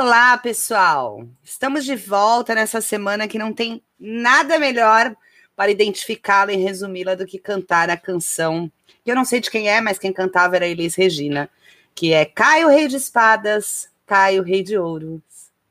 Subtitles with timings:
[0.00, 1.26] Olá, pessoal!
[1.42, 5.12] Estamos de volta nessa semana que não tem nada melhor
[5.56, 8.70] para identificá-la e resumi-la do que cantar a canção,
[9.04, 11.50] eu não sei de quem é, mas quem cantava era Elis Regina,
[11.96, 15.20] que é Caio Rei de Espadas, Caio Rei de Ouros,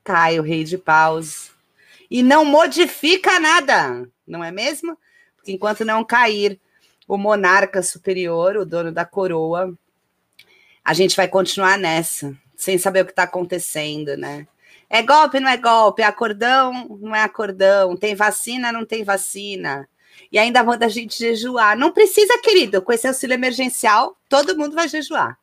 [0.03, 1.51] Caio Rei de Paus.
[2.11, 4.97] E não modifica nada, não é mesmo?
[5.37, 6.59] Porque enquanto não cair
[7.07, 9.73] o monarca superior, o dono da coroa,
[10.83, 14.47] a gente vai continuar nessa sem saber o que está acontecendo, né?
[14.89, 19.87] É golpe, não é golpe, é acordão, não é acordão, tem vacina, não tem vacina.
[20.31, 21.77] E ainda manda a gente jejuar.
[21.77, 25.37] Não precisa, querido, com esse auxílio emergencial, todo mundo vai jejuar.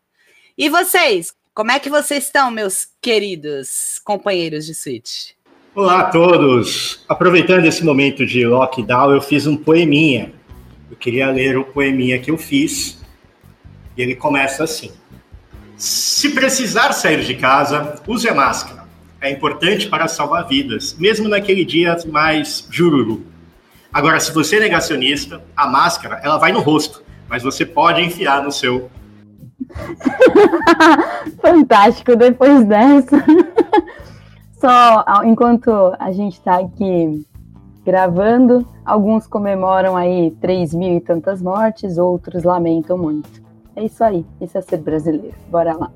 [0.59, 5.37] E vocês, como é que vocês estão, meus queridos companheiros de suíte?
[5.75, 7.05] Olá a todos!
[7.09, 10.33] Aproveitando esse momento de lockdown, eu fiz um poeminha.
[10.91, 12.99] Eu queria ler o poeminha que eu fiz.
[13.97, 14.93] E ele começa assim.
[15.77, 18.85] Se precisar sair de casa, use a máscara.
[19.21, 23.25] É importante para salvar vidas, mesmo naquele dia mais jururu.
[23.93, 28.43] Agora, se você é negacionista, a máscara ela vai no rosto, mas você pode enfiar
[28.43, 28.91] no seu.
[31.41, 33.25] Fantástico, depois dessa.
[34.61, 37.25] Só enquanto a gente está aqui
[37.85, 43.44] gravando, alguns comemoram aí 3 mil e tantas mortes, outros lamentam muito.
[43.77, 45.35] É isso aí, isso é ser brasileiro.
[45.49, 45.93] Bora lá.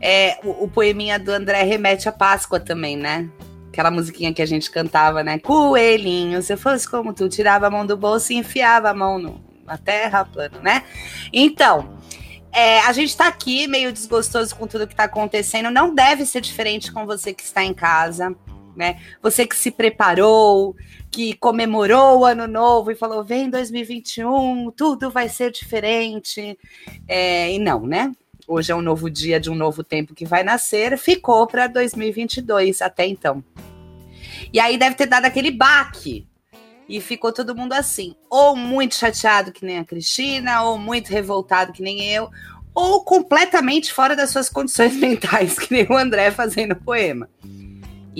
[0.00, 3.28] É, o, o poeminha do André remete à Páscoa também, né?
[3.68, 5.38] Aquela musiquinha que a gente cantava, né?
[5.38, 9.18] Coelhinho, se eu fosse como tu, tirava a mão do bolso e enfiava a mão
[9.18, 10.82] no, na terra plano, né?
[11.32, 11.94] Então,
[12.52, 15.70] é, a gente tá aqui meio desgostoso com tudo que tá acontecendo.
[15.70, 18.34] Não deve ser diferente com você que está em casa,
[18.76, 19.00] né?
[19.22, 20.76] Você que se preparou,
[21.10, 26.58] que comemorou o ano novo e falou: vem 2021, tudo vai ser diferente.
[27.08, 28.12] É, e não, né?
[28.46, 32.82] Hoje é um novo dia de um novo tempo que vai nascer, ficou para 2022
[32.82, 33.44] até então.
[34.52, 36.26] E aí deve ter dado aquele baque.
[36.88, 41.72] E ficou todo mundo assim, ou muito chateado que nem a Cristina, ou muito revoltado
[41.72, 42.28] que nem eu,
[42.74, 47.28] ou completamente fora das suas condições mentais, que nem o André fazendo poema.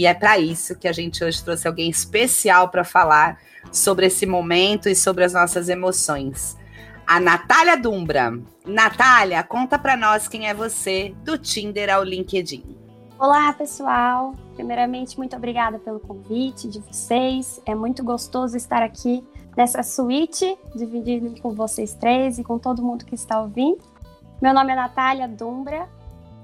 [0.00, 3.38] E é para isso que a gente hoje trouxe alguém especial para falar
[3.70, 6.56] sobre esse momento e sobre as nossas emoções.
[7.06, 8.32] A Natália Dumbra.
[8.64, 12.64] Natália, conta para nós quem é você, do Tinder ao LinkedIn.
[13.18, 14.34] Olá, pessoal.
[14.54, 17.60] Primeiramente, muito obrigada pelo convite de vocês.
[17.66, 19.22] É muito gostoso estar aqui
[19.54, 23.84] nessa suíte, dividindo com vocês três e com todo mundo que está ouvindo.
[24.40, 25.86] Meu nome é Natália Dumbra,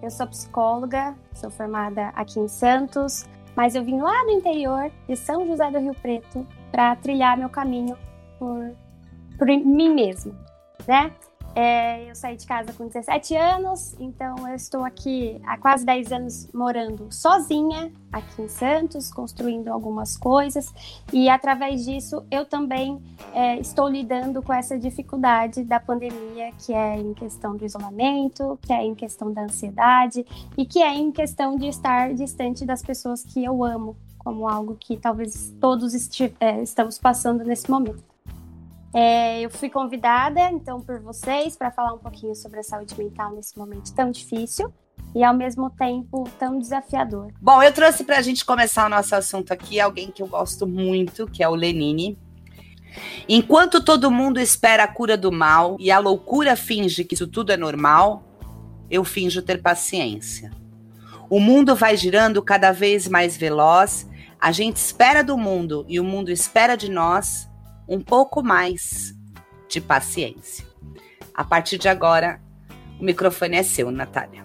[0.03, 3.25] eu sou psicóloga, sou formada aqui em Santos,
[3.57, 7.49] mas eu vim lá do interior de São José do Rio Preto para trilhar meu
[7.49, 7.97] caminho
[8.39, 8.77] por,
[9.39, 10.35] por mim mesma,
[10.87, 11.11] né?
[11.59, 16.13] É, eu saí de casa com 17 anos, então eu estou aqui há quase 10
[16.13, 20.71] anos morando sozinha aqui em Santos, construindo algumas coisas,
[21.11, 23.03] e através disso eu também
[23.33, 28.75] é, estou lidando com essa dificuldade da pandemia, que é em questão do isolamento, que
[28.75, 30.27] é em questão da ansiedade
[30.59, 34.77] e que é em questão de estar distante das pessoas que eu amo, como algo
[34.79, 35.95] que talvez todos
[36.39, 38.16] é, estamos passando nesse momento.
[38.99, 43.31] É, eu fui convidada, então, por vocês para falar um pouquinho sobre a saúde mental
[43.35, 44.73] nesse momento tão difícil
[45.15, 47.31] e, ao mesmo tempo, tão desafiador.
[47.39, 50.67] Bom, eu trouxe para a gente começar o nosso assunto aqui alguém que eu gosto
[50.67, 52.19] muito, que é o Lenine.
[53.29, 57.53] Enquanto todo mundo espera a cura do mal e a loucura finge que isso tudo
[57.53, 58.25] é normal,
[58.91, 60.51] eu finjo ter paciência.
[61.29, 64.09] O mundo vai girando cada vez mais veloz,
[64.41, 67.47] a gente espera do mundo e o mundo espera de nós
[67.89, 69.15] um pouco mais
[69.69, 70.65] de paciência.
[71.35, 72.41] A partir de agora,
[73.01, 74.45] o microfone é seu, Natália.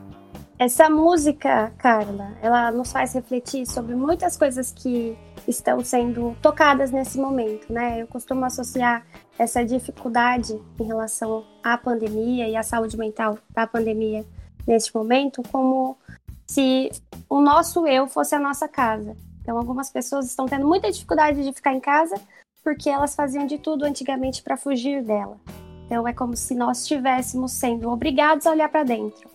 [0.60, 7.18] Essa música, Carla, ela nos faz refletir sobre muitas coisas que estão sendo tocadas nesse
[7.18, 8.00] momento, né?
[8.00, 9.04] Eu costumo associar
[9.40, 14.24] essa dificuldade em relação à pandemia e à saúde mental da pandemia
[14.68, 15.98] neste momento como
[16.46, 16.92] se
[17.28, 19.18] o nosso eu fosse a nossa casa.
[19.42, 22.16] Então, algumas pessoas estão tendo muita dificuldade de ficar em casa
[22.64, 25.38] porque elas faziam de tudo antigamente para fugir dela.
[25.86, 29.30] Então é como se nós estivéssemos sendo obrigados a olhar para dentro.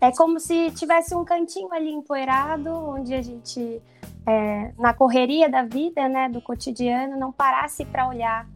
[0.00, 3.80] É como se tivesse um cantinho ali empoeirado, onde a gente,
[4.26, 8.46] é, na correria da vida, né, do cotidiano, não parasse para olhar,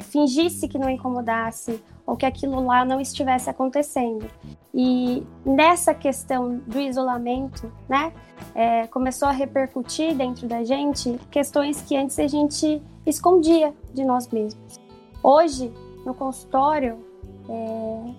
[0.00, 4.26] fingisse que não incomodasse ou que aquilo lá não estivesse acontecendo.
[4.74, 8.12] E nessa questão do isolamento, né,
[8.54, 14.28] é, começou a repercutir dentro da gente questões que antes a gente escondia de nós
[14.28, 14.80] mesmos.
[15.22, 15.72] Hoje,
[16.04, 16.98] no consultório,
[17.48, 18.14] é,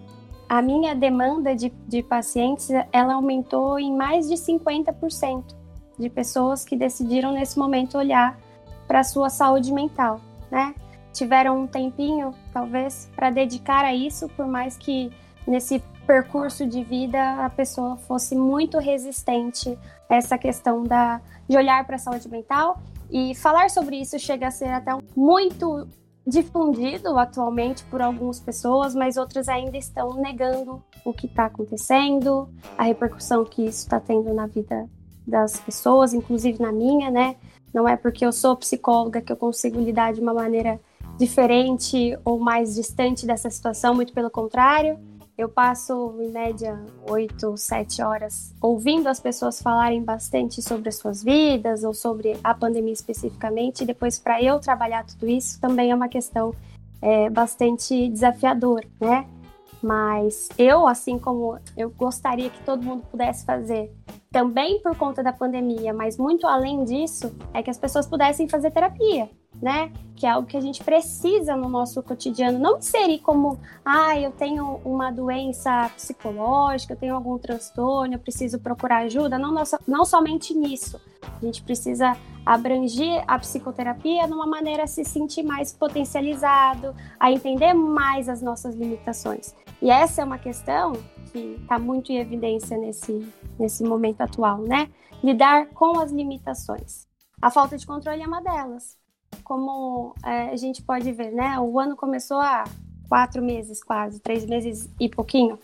[0.48, 5.56] a minha demanda de, de pacientes ela aumentou em mais de 50%.
[5.98, 8.38] de pessoas que decidiram nesse momento olhar
[8.88, 10.20] para a sua saúde mental,
[10.50, 10.74] né?
[11.14, 15.12] Tiveram um tempinho, talvez, para dedicar a isso, por mais que
[15.46, 19.78] nesse percurso de vida a pessoa fosse muito resistente
[20.10, 22.80] a essa questão da, de olhar para a saúde mental.
[23.10, 25.88] E falar sobre isso chega a ser até muito
[26.26, 32.48] difundido atualmente por algumas pessoas, mas outras ainda estão negando o que está acontecendo,
[32.78, 34.88] a repercussão que isso está tendo na vida
[35.26, 37.36] das pessoas, inclusive na minha, né?
[37.74, 40.80] Não é porque eu sou psicóloga que eu consigo lidar de uma maneira
[41.22, 45.00] diferente ou mais distante dessa situação, muito pelo contrário.
[45.38, 51.24] Eu passo, em média, oito, sete horas ouvindo as pessoas falarem bastante sobre as suas
[51.24, 53.82] vidas ou sobre a pandemia especificamente.
[53.82, 56.54] E depois, para eu trabalhar tudo isso, também é uma questão
[57.02, 59.28] é, bastante desafiadora, né?
[59.82, 63.92] Mas eu, assim como eu gostaria que todo mundo pudesse fazer,
[64.32, 68.70] também por conta da pandemia, mas muito além disso, é que as pessoas pudessem fazer
[68.70, 69.28] terapia,
[69.60, 69.92] né?
[70.16, 72.60] Que é algo que a gente precisa no nosso cotidiano.
[72.60, 78.60] Não inserir como, ah, eu tenho uma doença psicológica, eu tenho algum transtorno, eu preciso
[78.60, 79.38] procurar ajuda.
[79.38, 81.00] Não, não, não somente nisso.
[81.22, 82.16] A gente precisa
[82.46, 88.42] abranger a psicoterapia de uma maneira a se sentir mais potencializado, a entender mais as
[88.42, 89.56] nossas limitações.
[89.82, 90.94] E essa é uma questão
[91.32, 93.28] que está muito em evidência nesse,
[93.60, 94.90] nesse momento atual, né?
[95.24, 97.08] Lidar com as limitações.
[97.42, 99.01] A falta de controle é uma delas.
[99.44, 101.60] Como é, a gente pode ver, né?
[101.60, 102.64] O ano começou há
[103.10, 105.60] quatro meses, quase, três meses e pouquinho.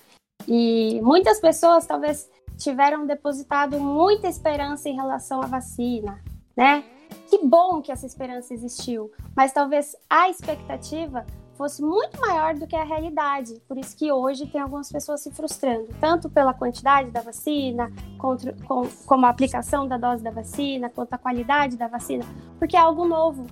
[0.47, 6.21] E muitas pessoas talvez tiveram depositado muita esperança em relação à vacina,
[6.55, 6.83] né?
[7.29, 11.25] Que bom que essa esperança existiu, mas talvez a expectativa
[11.57, 13.61] fosse muito maior do que a realidade.
[13.67, 18.53] Por isso que hoje tem algumas pessoas se frustrando, tanto pela quantidade da vacina, contra,
[18.67, 22.23] com, como a aplicação da dose da vacina, quanto a qualidade da vacina,
[22.59, 23.45] porque é algo novo,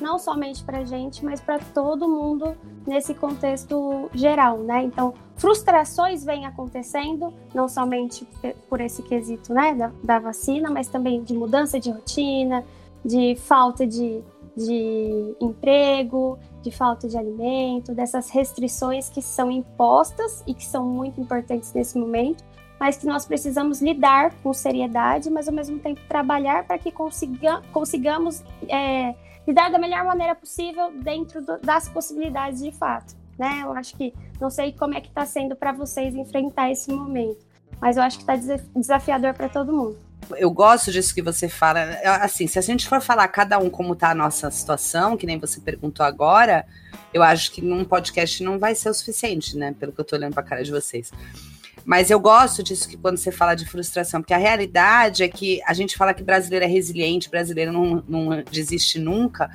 [0.00, 2.56] não somente para a gente, mas para todo mundo
[2.86, 4.82] nesse contexto geral, né?
[4.82, 8.26] Então, frustrações vêm acontecendo, não somente
[8.68, 12.64] por esse quesito, né, da, da vacina, mas também de mudança de rotina,
[13.04, 14.22] de falta de
[14.56, 21.20] de emprego, de falta de alimento, dessas restrições que são impostas e que são muito
[21.20, 22.44] importantes nesse momento,
[22.78, 27.62] mas que nós precisamos lidar com seriedade, mas ao mesmo tempo trabalhar para que consiga,
[27.72, 29.14] consigamos é,
[29.46, 33.14] lidar da melhor maneira possível dentro do, das possibilidades de fato.
[33.38, 33.60] Né?
[33.62, 37.44] Eu acho que não sei como é que está sendo para vocês enfrentar esse momento,
[37.80, 38.36] mas eu acho que está
[38.76, 41.80] desafiador para todo mundo eu gosto disso que você fala.
[42.20, 45.38] Assim, se a gente for falar cada um como tá a nossa situação, que nem
[45.38, 46.64] você perguntou agora,
[47.12, 49.74] eu acho que num podcast não vai ser o suficiente, né?
[49.78, 51.10] Pelo que eu tô olhando pra cara de vocês.
[51.84, 55.60] Mas eu gosto disso que quando você fala de frustração, porque a realidade é que
[55.66, 59.50] a gente fala que brasileiro é resiliente, brasileiro não, não desiste nunca,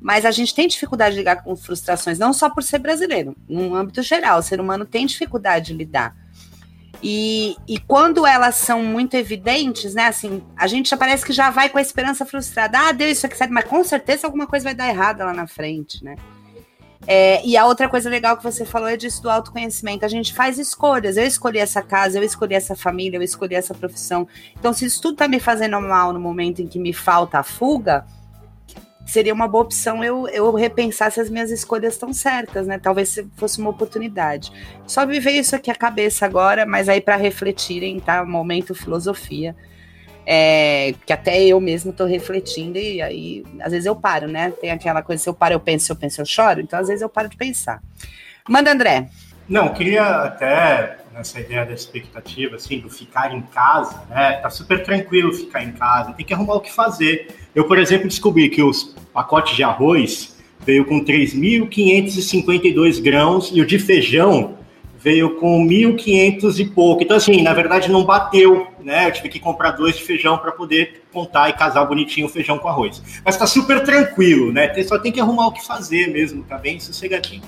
[0.00, 3.74] mas a gente tem dificuldade de lidar com frustrações, não só por ser brasileiro, no
[3.74, 6.16] âmbito geral, o ser humano tem dificuldade de lidar.
[7.02, 10.06] E, e quando elas são muito evidentes, né?
[10.06, 12.78] Assim, a gente já parece que já vai com a esperança frustrada.
[12.78, 15.46] Ah, deu isso aqui, certo, mas com certeza alguma coisa vai dar errada lá na
[15.46, 16.16] frente, né?
[17.06, 20.04] É, e a outra coisa legal que você falou é disso do autoconhecimento.
[20.04, 21.16] A gente faz escolhas.
[21.16, 24.26] Eu escolhi essa casa, eu escolhi essa família, eu escolhi essa profissão.
[24.58, 27.42] Então, se isso tudo tá me fazendo mal no momento em que me falta a
[27.42, 28.04] fuga,
[29.08, 32.78] seria uma boa opção eu, eu repensar se as minhas escolhas estão certas, né?
[32.78, 34.52] Talvez fosse uma oportunidade.
[34.86, 38.24] Só veio isso aqui à cabeça agora, mas aí para refletirem, tá?
[38.24, 39.56] Momento filosofia.
[40.30, 44.52] É, que até eu mesmo estou refletindo e aí às vezes eu paro, né?
[44.60, 46.88] Tem aquela coisa, se eu paro, eu penso, se eu penso, eu choro, então às
[46.88, 47.82] vezes eu paro de pensar.
[48.46, 49.08] Manda, André.
[49.48, 54.34] Não, queria até nessa ideia da expectativa, assim, do ficar em casa, né?
[54.34, 57.34] Tá super tranquilo ficar em casa, tem que arrumar o que fazer.
[57.52, 63.66] Eu, por exemplo, descobri que os pacotes de arroz veio com 3.552 grãos e o
[63.66, 64.56] de feijão
[65.00, 67.02] veio com 1.500 e pouco.
[67.02, 69.08] Então, assim, na verdade não bateu, né?
[69.08, 72.58] Eu tive que comprar dois de feijão para poder contar e casar bonitinho o feijão
[72.58, 73.02] com arroz.
[73.24, 74.72] Mas tá super tranquilo, né?
[74.84, 77.42] Só tem que arrumar o que fazer mesmo, tá bem sossegadinho.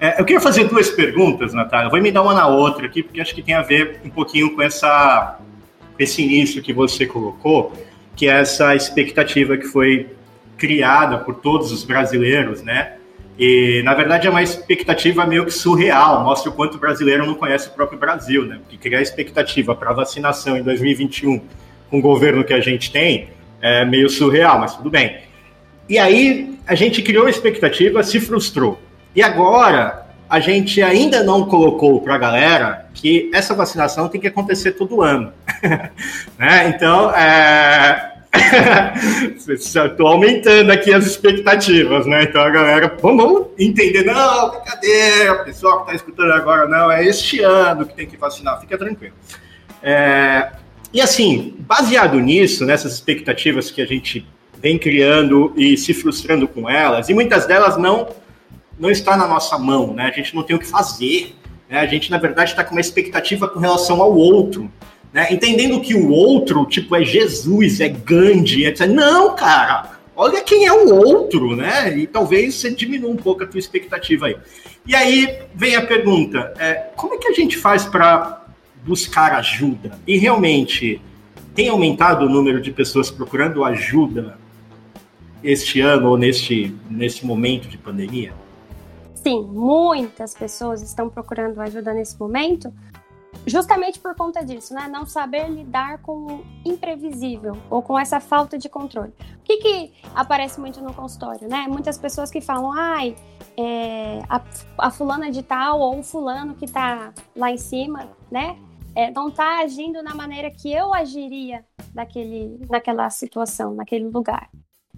[0.00, 1.90] É, eu queria fazer duas perguntas, Natália.
[1.90, 4.56] Vou me dar uma na outra aqui, porque acho que tem a ver um pouquinho
[4.56, 5.38] com essa,
[5.98, 7.74] esse início que você colocou,
[8.16, 10.08] que é essa expectativa que foi
[10.56, 12.94] criada por todos os brasileiros, né?
[13.38, 17.34] E, na verdade, é uma expectativa meio que surreal, mostra o quanto o brasileiro não
[17.34, 18.58] conhece o próprio Brasil, né?
[18.62, 21.42] Porque criar expectativa para vacinação em 2021
[21.90, 23.28] com o governo que a gente tem
[23.60, 25.18] é meio surreal, mas tudo bem.
[25.88, 28.80] E aí, a gente criou a expectativa, se frustrou.
[29.14, 34.28] E agora, a gente ainda não colocou para a galera que essa vacinação tem que
[34.28, 35.32] acontecer todo ano.
[36.38, 36.68] né?
[36.68, 38.10] Então, é,
[39.48, 42.22] Estou aumentando aqui as expectativas, né?
[42.22, 47.04] Então a galera, vamos, entender, não, brincadeira, o pessoal que está escutando agora, não, é
[47.04, 49.14] este ano que tem que vacinar, fica tranquilo.
[49.82, 50.52] É,
[50.92, 54.24] e assim, baseado nisso, nessas expectativas que a gente
[54.60, 58.08] vem criando e se frustrando com elas, e muitas delas não
[58.80, 60.06] não está na nossa mão, né?
[60.06, 61.36] A gente não tem o que fazer,
[61.68, 61.78] né?
[61.78, 64.72] A gente na verdade está com uma expectativa com relação ao outro,
[65.12, 65.30] né?
[65.30, 68.86] Entendendo que o outro, tipo, é Jesus, é Gandhi, etc.
[68.86, 71.96] Não, cara, olha quem é o outro, né?
[71.96, 74.36] E talvez você diminua um pouco a tua expectativa aí.
[74.86, 78.46] E aí vem a pergunta: é, como é que a gente faz para
[78.82, 79.98] buscar ajuda?
[80.06, 81.02] E realmente
[81.54, 84.38] tem aumentado o número de pessoas procurando ajuda
[85.44, 88.32] este ano ou neste, neste momento de pandemia?
[89.22, 92.72] Sim, muitas pessoas estão procurando ajuda nesse momento,
[93.46, 94.88] justamente por conta disso, né?
[94.88, 99.12] Não saber lidar com o imprevisível ou com essa falta de controle.
[99.38, 101.66] O que, que aparece muito no consultório, né?
[101.68, 103.14] Muitas pessoas que falam, ai,
[103.58, 104.40] é, a,
[104.78, 108.56] a, fulana de tal ou o fulano que tá lá em cima, né?
[108.94, 111.62] É, não tá agindo na maneira que eu agiria
[111.94, 114.48] naquele, naquela situação, naquele lugar.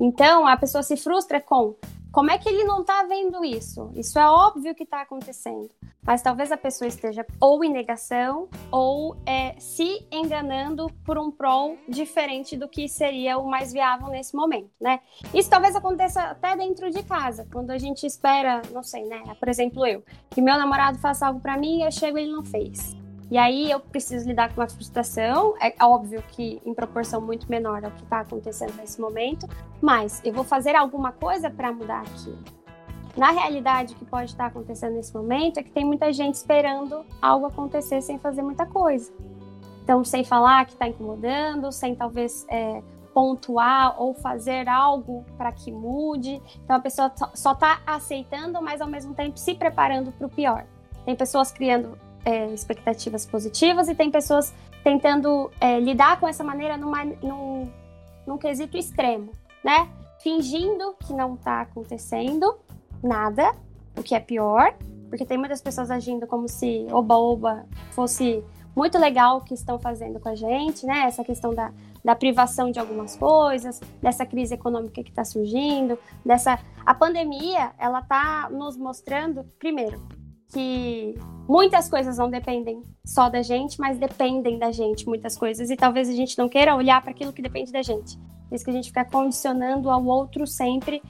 [0.00, 1.75] Então, a pessoa se frustra com
[2.12, 3.90] como é que ele não está vendo isso?
[3.97, 5.71] Isso é óbvio que está acontecendo.
[6.04, 11.78] Mas talvez a pessoa esteja ou em negação ou é, se enganando por um prol
[11.88, 15.00] diferente do que seria o mais viável nesse momento, né?
[15.33, 19.23] Isso talvez aconteça até dentro de casa, quando a gente espera, não sei, né?
[19.38, 22.33] Por exemplo, eu, que meu namorado faça algo para mim e eu chego e ele
[22.33, 23.01] não fez.
[23.32, 27.82] E aí eu preciso lidar com uma frustração, é óbvio que em proporção muito menor
[27.82, 29.48] ao que está acontecendo nesse momento,
[29.80, 32.36] mas eu vou fazer alguma coisa para mudar aquilo.
[33.16, 37.06] Na realidade, o que pode estar acontecendo nesse momento é que tem muita gente esperando
[37.22, 39.10] algo acontecer sem fazer muita coisa.
[39.82, 42.82] Então, sem falar que está incomodando, sem talvez é,
[43.14, 46.38] pontuar ou fazer algo para que mude.
[46.62, 50.66] Então, a pessoa só está aceitando, mas ao mesmo tempo se preparando para o pior.
[51.06, 56.76] Tem pessoas criando é, expectativas positivas e tem pessoas tentando é, lidar com essa maneira
[56.76, 57.71] numa, num,
[58.26, 59.33] num quesito extremo,
[59.64, 59.88] né?
[60.21, 62.57] Fingindo que não está acontecendo
[63.02, 63.55] nada,
[63.97, 64.75] o que é pior,
[65.09, 68.43] porque tem muitas pessoas agindo como se oba-oba fosse
[68.75, 71.05] muito legal o que estão fazendo com a gente, né?
[71.07, 71.73] Essa questão da,
[72.05, 78.00] da privação de algumas coisas, dessa crise econômica que está surgindo, dessa a pandemia, ela
[78.00, 80.00] está nos mostrando primeiro
[80.52, 81.18] que
[81.49, 86.09] muitas coisas não dependem só da gente, mas dependem da gente muitas coisas e talvez
[86.09, 88.18] a gente não queira olhar para aquilo que depende da gente.
[88.49, 91.02] Por isso que a gente fica condicionando ao outro sempre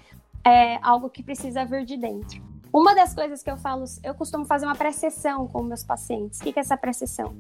[0.45, 2.41] é, algo que precisa vir de dentro.
[2.73, 6.41] Uma das coisas que eu falo, eu costumo fazer uma pré-sessão com meus pacientes.
[6.41, 7.35] O que é essa pré-sessão?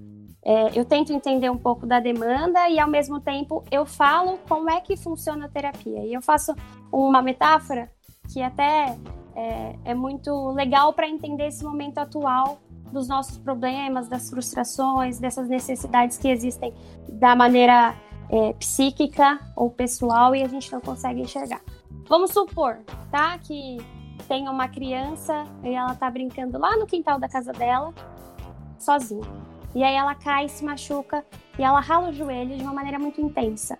[0.44, 4.68] É, eu tento entender um pouco da demanda e, ao mesmo tempo, eu falo como
[4.68, 6.04] é que funciona a terapia.
[6.04, 6.54] E eu faço
[6.92, 7.90] uma metáfora
[8.30, 8.98] que até
[9.34, 12.60] é, é muito legal para entender esse momento atual
[12.92, 16.74] dos nossos problemas, das frustrações, dessas necessidades que existem
[17.08, 17.94] da maneira
[18.28, 21.62] é, psíquica ou pessoal e a gente não consegue enxergar.
[22.08, 22.78] Vamos supor,
[23.10, 23.78] tá, que
[24.28, 27.94] tem uma criança e ela tá brincando lá no quintal da casa dela,
[28.78, 29.24] sozinha.
[29.74, 31.24] E aí ela cai, se machuca
[31.58, 33.78] e ela rala o joelho de uma maneira muito intensa.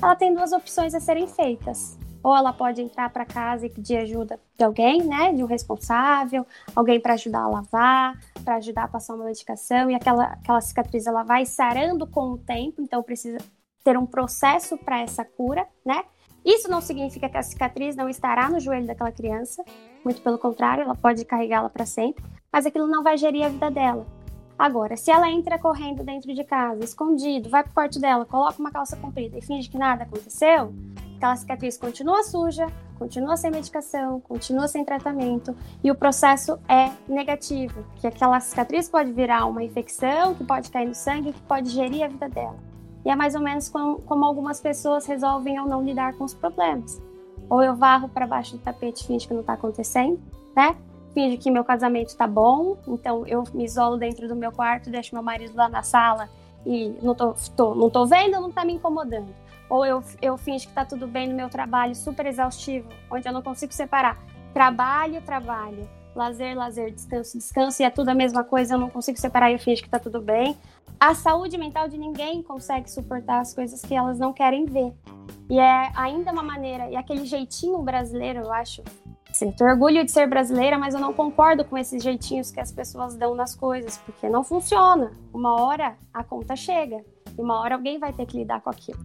[0.00, 3.96] Ela tem duas opções a serem feitas ou ela pode entrar para casa e pedir
[3.96, 8.88] ajuda de alguém, né, de um responsável, alguém para ajudar a lavar, para ajudar a
[8.88, 13.38] passar uma medicação e aquela aquela cicatriz ela vai sarando com o tempo, então precisa
[13.84, 16.04] ter um processo para essa cura, né?
[16.44, 19.64] Isso não significa que a cicatriz não estará no joelho daquela criança,
[20.04, 23.70] muito pelo contrário, ela pode carregá-la para sempre, mas aquilo não vai gerir a vida
[23.70, 24.21] dela.
[24.62, 28.70] Agora, se ela entra correndo dentro de casa, escondido, vai pro quarto dela, coloca uma
[28.70, 30.72] calça comprida e finge que nada aconteceu,
[31.16, 35.52] aquela cicatriz continua suja, continua sem medicação, continua sem tratamento
[35.82, 40.86] e o processo é negativo, que aquela cicatriz pode virar uma infecção, que pode cair
[40.86, 42.56] no sangue, que pode gerir a vida dela.
[43.04, 46.34] E é mais ou menos como, como algumas pessoas resolvem ou não lidar com os
[46.34, 47.02] problemas.
[47.50, 50.20] Ou eu varro para baixo do tapete e finge que não está acontecendo,
[50.54, 50.76] né?
[51.14, 55.14] Finge que meu casamento está bom, então eu me isolo dentro do meu quarto, deixo
[55.14, 56.28] meu marido lá na sala
[56.64, 59.34] e não tô, tô não tô vendo, não está me incomodando.
[59.68, 63.32] Ou eu, eu finjo que está tudo bem no meu trabalho super exaustivo, onde eu
[63.32, 64.18] não consigo separar.
[64.52, 69.18] Trabalho, trabalho, lazer, lazer, descanso, descanso, e é tudo a mesma coisa, eu não consigo
[69.18, 70.56] separar e eu finjo que está tudo bem.
[71.00, 74.92] A saúde mental de ninguém consegue suportar as coisas que elas não querem ver.
[75.50, 78.82] E é ainda uma maneira, e aquele jeitinho brasileiro, eu acho.
[79.40, 82.70] Eu tenho orgulho de ser brasileira, mas eu não concordo com esses jeitinhos que as
[82.70, 85.12] pessoas dão nas coisas, porque não funciona.
[85.32, 87.04] Uma hora a conta chega,
[87.36, 89.00] e uma hora alguém vai ter que lidar com aquilo.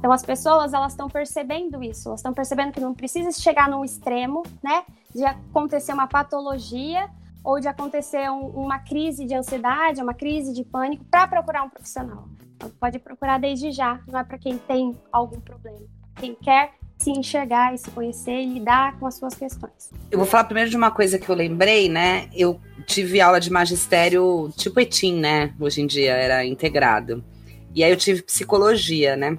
[0.00, 3.84] Então as pessoas elas estão percebendo isso, elas estão percebendo que não precisa chegar num
[3.84, 4.82] extremo, né,
[5.14, 7.06] de acontecer uma patologia
[7.44, 11.68] ou de acontecer um, uma crise de ansiedade, uma crise de pânico para procurar um
[11.68, 12.28] profissional.
[12.56, 15.86] Então, pode procurar desde já, não é para quem tem algum problema.
[16.16, 19.90] Quem quer se enxergar e se conhecer e lidar com as suas questões.
[20.10, 22.28] Eu vou falar primeiro de uma coisa que eu lembrei, né?
[22.34, 25.54] Eu tive aula de magistério tipo ETIM, né?
[25.58, 27.24] Hoje em dia era integrado.
[27.74, 29.38] E aí eu tive psicologia, né?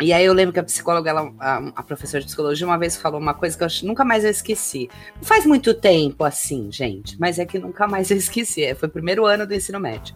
[0.00, 2.96] E aí eu lembro que a psicóloga, ela, a, a, professora de psicologia, uma vez
[2.96, 4.88] falou uma coisa que eu nunca mais eu esqueci.
[5.16, 8.64] Não faz muito tempo assim, gente, mas é que nunca mais eu esqueci.
[8.64, 10.14] É, foi o primeiro ano do ensino médio.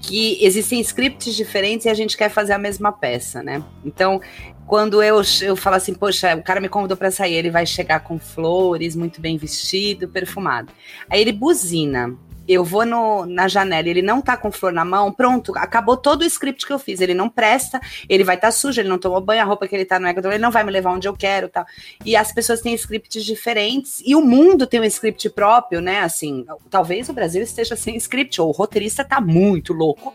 [0.00, 3.64] Que existem scripts diferentes e a gente quer fazer a mesma peça, né?
[3.84, 4.20] Então,
[4.66, 8.00] quando eu, eu falo assim, poxa, o cara me convidou para sair, ele vai chegar
[8.00, 10.72] com flores, muito bem vestido, perfumado.
[11.10, 15.12] Aí ele buzina eu vou no, na janela ele não tá com flor na mão,
[15.12, 17.00] pronto, acabou todo o script que eu fiz.
[17.00, 19.74] Ele não presta, ele vai estar tá sujo, ele não tomou banho, a roupa que
[19.74, 21.64] ele tá não é ele não vai me levar onde eu quero tal.
[22.04, 26.00] E as pessoas têm scripts diferentes e o mundo tem um script próprio, né?
[26.00, 30.14] Assim, talvez o Brasil esteja sem script, ou o roteirista tá muito louco,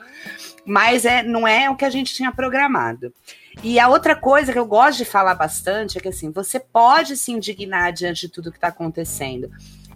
[0.66, 3.14] mas é, não é o que a gente tinha programado.
[3.64, 7.18] E a outra coisa que eu gosto de falar bastante é que assim, você pode
[7.18, 9.50] se indignar diante de tudo que está acontecendo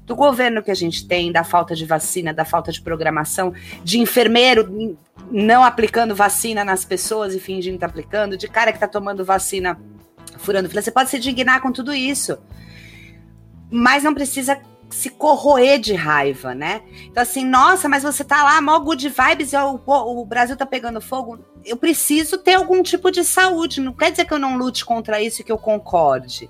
[0.06, 4.00] do governo que a gente tem, da falta de vacina, da falta de programação, de
[4.00, 4.98] enfermeiro
[5.32, 9.24] não aplicando vacina nas pessoas e fingindo estar tá aplicando, de cara que está tomando
[9.24, 9.80] vacina
[10.38, 10.82] furando fila.
[10.82, 12.38] Você pode se indignar com tudo isso,
[13.72, 16.82] mas não precisa se corroer de raiva, né?
[17.06, 20.66] Então, assim, nossa, mas você tá lá, mó good vibes e o, o Brasil tá
[20.66, 21.40] pegando fogo.
[21.66, 23.82] Eu preciso ter algum tipo de saúde.
[23.82, 26.48] Não quer dizer que eu não lute contra isso e que eu concorde,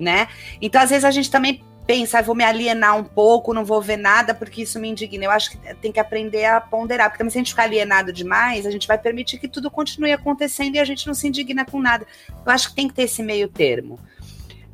[0.00, 0.28] né?
[0.62, 3.96] Então, às vezes, a gente também pensar, vou me alienar um pouco, não vou ver
[3.96, 5.24] nada porque isso me indigna.
[5.24, 8.12] Eu acho que tem que aprender a ponderar, porque também se a gente ficar alienado
[8.12, 11.64] demais, a gente vai permitir que tudo continue acontecendo e a gente não se indigna
[11.64, 12.06] com nada.
[12.28, 13.98] Eu acho que tem que ter esse meio termo.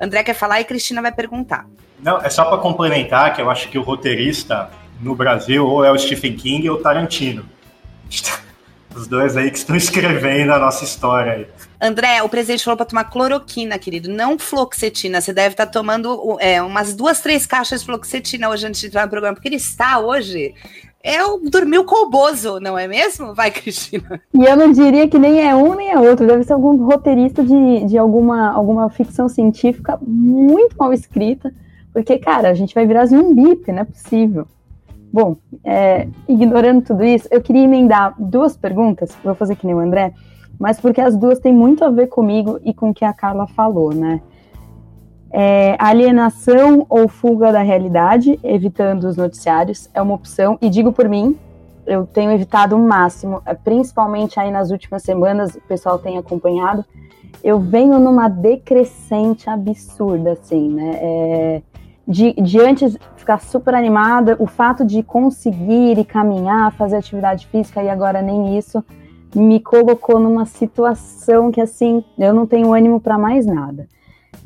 [0.00, 1.66] André quer falar e Cristina vai perguntar.
[1.98, 4.70] Não, é só para complementar que eu acho que o roteirista
[5.00, 7.44] no Brasil ou é o Stephen King ou o Tarantino.
[8.94, 11.46] Os dois aí que estão escrevendo a nossa história aí.
[11.80, 15.20] André, o presidente falou para tomar cloroquina, querido, não fluoxetina.
[15.20, 18.88] Você deve estar tá tomando é, umas duas, três caixas de fluoxetina hoje antes de
[18.88, 20.54] entrar no programa, porque ele está hoje.
[21.02, 23.34] Eu dormiu com o não é mesmo?
[23.34, 24.20] Vai, Cristina.
[24.34, 26.26] E eu não diria que nem é um nem é outro.
[26.26, 31.50] Deve ser algum roteirista de, de alguma, alguma ficção científica muito mal escrita.
[31.94, 34.46] Porque, cara, a gente vai virar zumbi, não é possível.
[35.12, 39.80] Bom, é, ignorando tudo isso, eu queria emendar duas perguntas, vou fazer que nem o
[39.80, 40.12] André,
[40.60, 43.46] mas porque as duas têm muito a ver comigo e com o que a Carla
[43.46, 44.20] falou, né?
[45.32, 51.08] É, alienação ou fuga da realidade, evitando os noticiários, é uma opção, e digo por
[51.08, 51.38] mim,
[51.86, 56.84] eu tenho evitado o máximo, é, principalmente aí nas últimas semanas, o pessoal tem acompanhado,
[57.42, 60.90] eu venho numa decrescente absurda, assim, né?
[61.00, 61.62] É,
[62.06, 67.82] de, de antes ficar super animada, o fato de conseguir e caminhar, fazer atividade física
[67.82, 68.84] e agora nem isso,
[69.34, 73.86] me colocou numa situação que assim, eu não tenho ânimo para mais nada.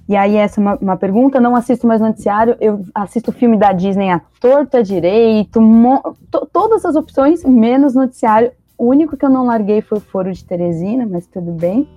[0.06, 1.40] E aí, essa é uma, uma, pergunta.
[1.40, 5.60] Não assisto mais noticiário, eu assisto filme da Disney à torta direito,
[6.30, 8.52] to, todas as opções, menos noticiário.
[8.76, 11.88] O único que eu não larguei foi o Foro de Teresina, mas tudo bem.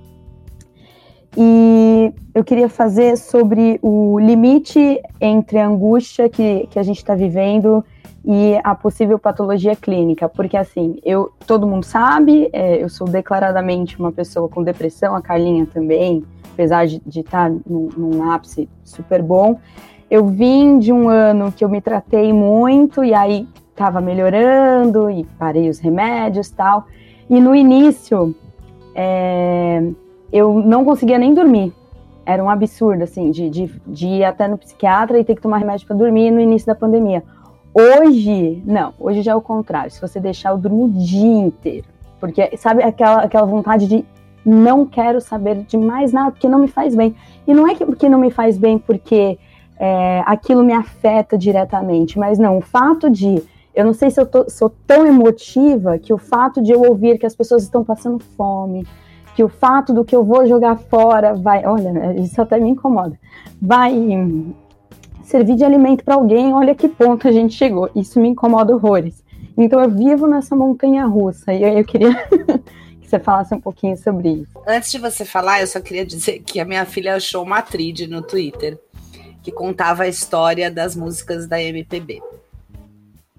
[1.35, 7.13] E eu queria fazer sobre o limite entre a angústia que, que a gente está
[7.13, 7.83] vivendo
[8.25, 13.99] e a possível patologia clínica, porque assim, eu todo mundo sabe, é, eu sou declaradamente
[13.99, 19.21] uma pessoa com depressão, a Carlinha também, apesar de estar tá num, num ápice super
[19.21, 19.59] bom.
[20.09, 25.23] Eu vim de um ano que eu me tratei muito e aí estava melhorando e
[25.37, 26.87] parei os remédios tal.
[27.29, 28.33] E no início,
[28.95, 29.83] é,
[30.31, 31.73] eu não conseguia nem dormir.
[32.25, 35.57] Era um absurdo, assim, de, de, de ir até no psiquiatra e ter que tomar
[35.57, 37.23] remédio para dormir no início da pandemia.
[37.79, 39.91] Hoje, não, hoje já é o contrário.
[39.91, 41.85] Se você deixar, eu durmo o dia inteiro.
[42.19, 44.03] Porque, sabe, aquela, aquela vontade de
[44.43, 47.15] não quero saber de mais nada, porque não me faz bem.
[47.45, 49.37] E não é que porque não me faz bem porque
[49.77, 53.43] é, aquilo me afeta diretamente, mas não, o fato de.
[53.75, 57.19] Eu não sei se eu tô, sou tão emotiva que o fato de eu ouvir
[57.19, 58.87] que as pessoas estão passando fome,
[59.35, 63.19] que o fato do que eu vou jogar fora vai, olha, isso até me incomoda,
[63.61, 63.93] vai
[65.27, 67.89] servir de alimento para alguém, olha que ponto a gente chegou.
[67.93, 69.21] Isso me incomoda horrores.
[69.57, 72.13] Então eu vivo nessa montanha russa e eu queria
[73.01, 74.51] que você falasse um pouquinho sobre isso.
[74.65, 78.07] Antes de você falar, eu só queria dizer que a minha filha achou uma trid
[78.07, 78.79] no Twitter
[79.43, 82.21] que contava a história das músicas da MPB.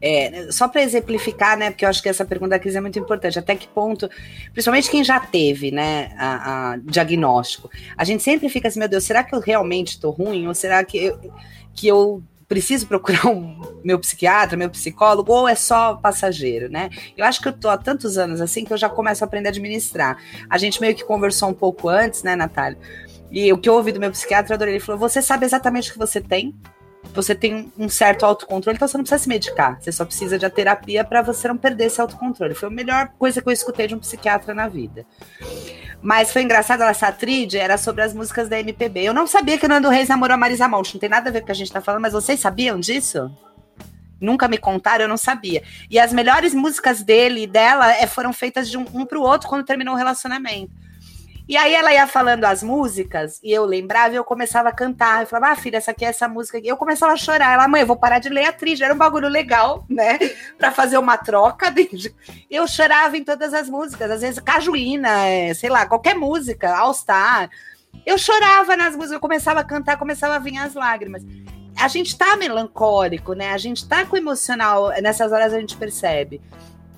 [0.00, 1.70] É, só para exemplificar, né?
[1.70, 3.38] Porque eu acho que essa pergunta da Cris é muito importante.
[3.38, 4.08] Até que ponto,
[4.52, 9.04] principalmente quem já teve, né, a, a diagnóstico, a gente sempre fica assim, meu Deus,
[9.04, 10.46] será que eu realmente estou ruim?
[10.46, 11.32] Ou será que eu,
[11.74, 16.88] que eu preciso procurar um meu psiquiatra, meu psicólogo, ou é só passageiro, né?
[17.16, 19.48] Eu acho que eu tô há tantos anos assim que eu já começo a aprender
[19.48, 20.16] a administrar.
[20.48, 22.78] A gente meio que conversou um pouco antes, né, Natália?
[23.30, 24.74] E o que eu ouvi do meu psiquiatra, adorei.
[24.74, 26.54] Ele falou: você sabe exatamente o que você tem,
[27.12, 29.80] você tem um certo autocontrole, então você não precisa se medicar.
[29.80, 32.54] Você só precisa de a terapia para você não perder esse autocontrole.
[32.54, 35.04] Foi a melhor coisa que eu escutei de um psiquiatra na vida.
[36.00, 39.02] Mas foi engraçado, essa tríade era sobre as músicas da MPB.
[39.02, 40.94] Eu não sabia que o Nando Reis namorou a Marisa Monte.
[40.94, 42.78] Não tem nada a ver com o que a gente tá falando, mas vocês sabiam
[42.78, 43.30] disso?
[44.20, 45.62] Nunca me contaram, eu não sabia.
[45.90, 49.48] E as melhores músicas dele e dela é, foram feitas de um, um pro outro
[49.48, 50.72] quando terminou o relacionamento.
[51.48, 55.22] E aí ela ia falando as músicas e eu lembrava e eu começava a cantar.
[55.22, 56.68] Eu falava, ah, filha, essa aqui é essa música aqui.
[56.68, 57.54] Eu começava a chorar.
[57.54, 58.84] Ela, mãe, eu vou parar de ler a trilha.
[58.84, 60.18] Era um bagulho legal, né?
[60.58, 61.74] Pra fazer uma troca.
[62.50, 64.10] Eu chorava em todas as músicas.
[64.10, 67.48] Às vezes, Cajuína, é, sei lá, qualquer música, All Star.
[68.04, 71.22] Eu chorava nas músicas, eu começava a cantar, começava a vir as lágrimas.
[71.78, 73.52] A gente tá melancólico, né?
[73.52, 74.90] A gente tá com emocional.
[75.00, 76.40] Nessas horas a gente percebe.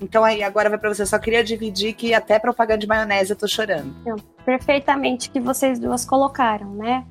[0.01, 1.05] Então aí agora vai para você.
[1.05, 3.95] Só queria dividir que até propaganda de maionese eu tô chorando.
[4.05, 7.05] Não, perfeitamente que vocês duas colocaram, né?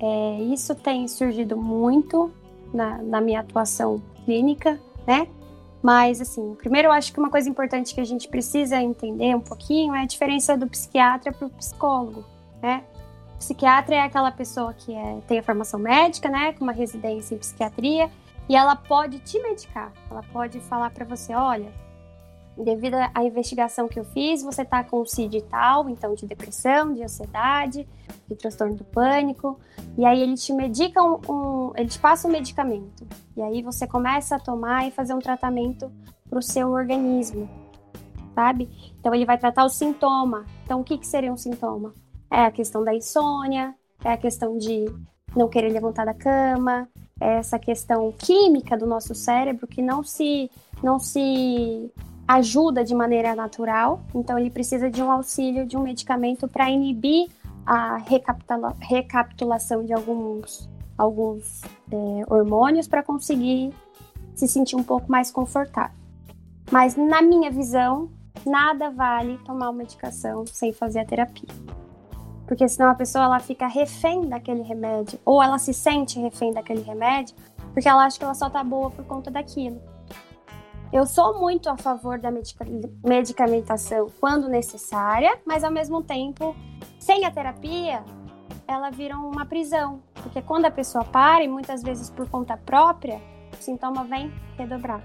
[0.00, 2.32] É, isso tem surgido muito
[2.74, 5.28] na, na minha atuação clínica, né?
[5.80, 9.40] Mas, assim, primeiro eu acho que uma coisa importante que a gente precisa entender um
[9.40, 12.24] pouquinho é a diferença do psiquiatra para o psicólogo,
[12.60, 12.84] né?
[13.34, 17.34] O psiquiatra é aquela pessoa que é, tem a formação médica, né, com uma residência
[17.34, 18.08] em psiquiatria,
[18.48, 19.92] e ela pode te medicar.
[20.08, 21.72] Ela pode falar para você, olha,
[22.56, 27.02] devido à investigação que eu fiz, você está com CID tal, então de depressão, de
[27.02, 27.88] ansiedade,
[28.28, 29.58] de transtorno do pânico,
[29.96, 33.86] e aí ele te medica um, um ele te passa um medicamento, e aí você
[33.86, 35.90] começa a tomar e fazer um tratamento
[36.28, 37.48] para o seu organismo,
[38.34, 38.68] sabe?
[38.98, 40.46] Então ele vai tratar o sintoma.
[40.64, 41.94] Então o que, que seria um sintoma?
[42.30, 44.86] É a questão da insônia, é a questão de
[45.36, 46.88] não querer levantar da cama,
[47.20, 50.50] é essa questão química do nosso cérebro que não se
[50.82, 51.90] não se
[52.26, 57.28] ajuda de maneira natural, então ele precisa de um auxílio de um medicamento para inibir
[57.66, 63.72] a recapitula recapitulação de alguns, alguns é, hormônios para conseguir
[64.34, 65.96] se sentir um pouco mais confortável.
[66.70, 68.10] Mas na minha visão,
[68.46, 71.48] nada vale tomar uma medicação sem fazer a terapia.
[72.46, 76.82] Porque senão a pessoa ela fica refém daquele remédio, ou ela se sente refém daquele
[76.82, 77.34] remédio,
[77.72, 79.80] porque ela acha que ela só tá boa por conta daquilo.
[80.92, 82.66] Eu sou muito a favor da medica
[83.02, 86.54] medicamentação quando necessária, mas ao mesmo tempo,
[86.98, 88.04] sem a terapia,
[88.68, 90.02] ela vira uma prisão.
[90.12, 93.18] Porque quando a pessoa para, e muitas vezes por conta própria,
[93.50, 95.02] o sintoma vem redobrado.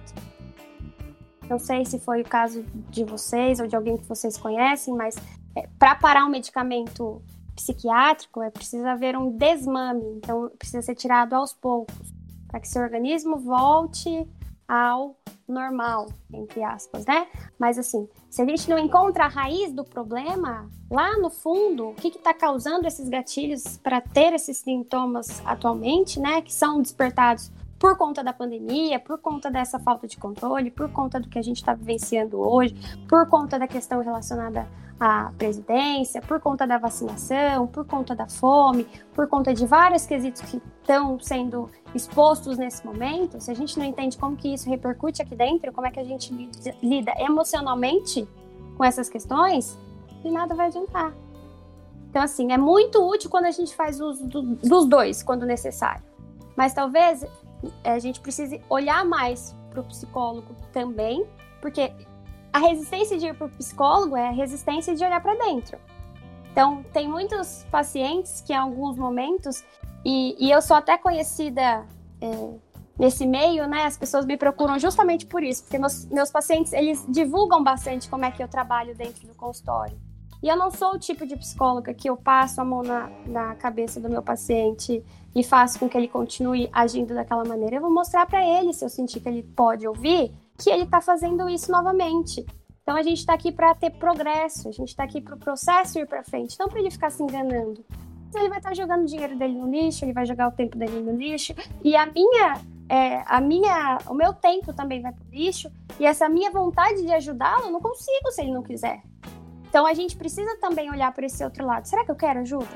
[1.49, 5.15] Não sei se foi o caso de vocês ou de alguém que vocês conhecem, mas
[5.55, 7.21] é, para parar um medicamento
[7.55, 12.13] psiquiátrico é preciso haver um desmame, então precisa ser tirado aos poucos,
[12.49, 14.27] para que seu organismo volte
[14.67, 15.15] ao
[15.47, 17.27] normal, entre aspas, né?
[17.57, 21.93] Mas assim, se a gente não encontra a raiz do problema, lá no fundo, o
[21.93, 26.41] que está causando esses gatilhos para ter esses sintomas atualmente, né?
[26.41, 27.49] Que são despertados
[27.79, 31.41] por conta da pandemia, por conta dessa falta de controle, por conta do que a
[31.41, 32.75] gente está vivenciando hoje,
[33.07, 34.67] por conta da questão relacionada
[34.99, 40.41] à presidência, por conta da vacinação, por conta da fome, por conta de vários quesitos
[40.41, 45.21] que estão sendo expostos nesse momento, se a gente não entende como que isso repercute
[45.21, 46.33] aqui dentro, como é que a gente
[46.81, 48.27] lida emocionalmente
[48.77, 49.77] com essas questões,
[50.23, 51.13] de nada vai adiantar.
[52.09, 56.03] Então, assim, é muito útil quando a gente faz uso do, dos dois, quando necessário.
[56.55, 57.23] Mas talvez
[57.83, 61.25] é, a gente precise olhar mais para o psicólogo também,
[61.61, 61.91] porque
[62.53, 65.77] a resistência de ir para o psicólogo é a resistência de olhar para dentro.
[66.51, 69.63] Então, tem muitos pacientes que, em alguns momentos,
[70.05, 71.85] e, e eu sou até conhecida
[72.21, 72.53] é,
[72.97, 73.83] nesse meio, né?
[73.85, 78.25] As pessoas me procuram justamente por isso, porque meus, meus pacientes, eles divulgam bastante como
[78.25, 79.97] é que eu trabalho dentro do consultório.
[80.41, 83.55] E eu não sou o tipo de psicóloga que eu passo a mão na, na
[83.55, 87.77] cabeça do meu paciente e faço com que ele continue agindo daquela maneira.
[87.77, 91.01] Eu vou mostrar para ele, se eu sentir que ele pode ouvir, que ele está
[91.01, 92.45] fazendo isso novamente.
[92.81, 95.99] Então a gente está aqui para ter progresso, a gente está aqui para o processo
[95.99, 97.83] ir para frente, não para ele ficar se enganando.
[98.35, 100.99] Ele vai estar jogando o dinheiro dele no lixo, ele vai jogar o tempo dele
[100.99, 105.29] no lixo, e a minha, é, a minha, o meu tempo também vai para o
[105.29, 109.01] lixo, e essa minha vontade de ajudá-lo, eu não consigo se ele não quiser.
[109.69, 111.85] Então a gente precisa também olhar por esse outro lado.
[111.85, 112.67] Será que eu quero ajuda?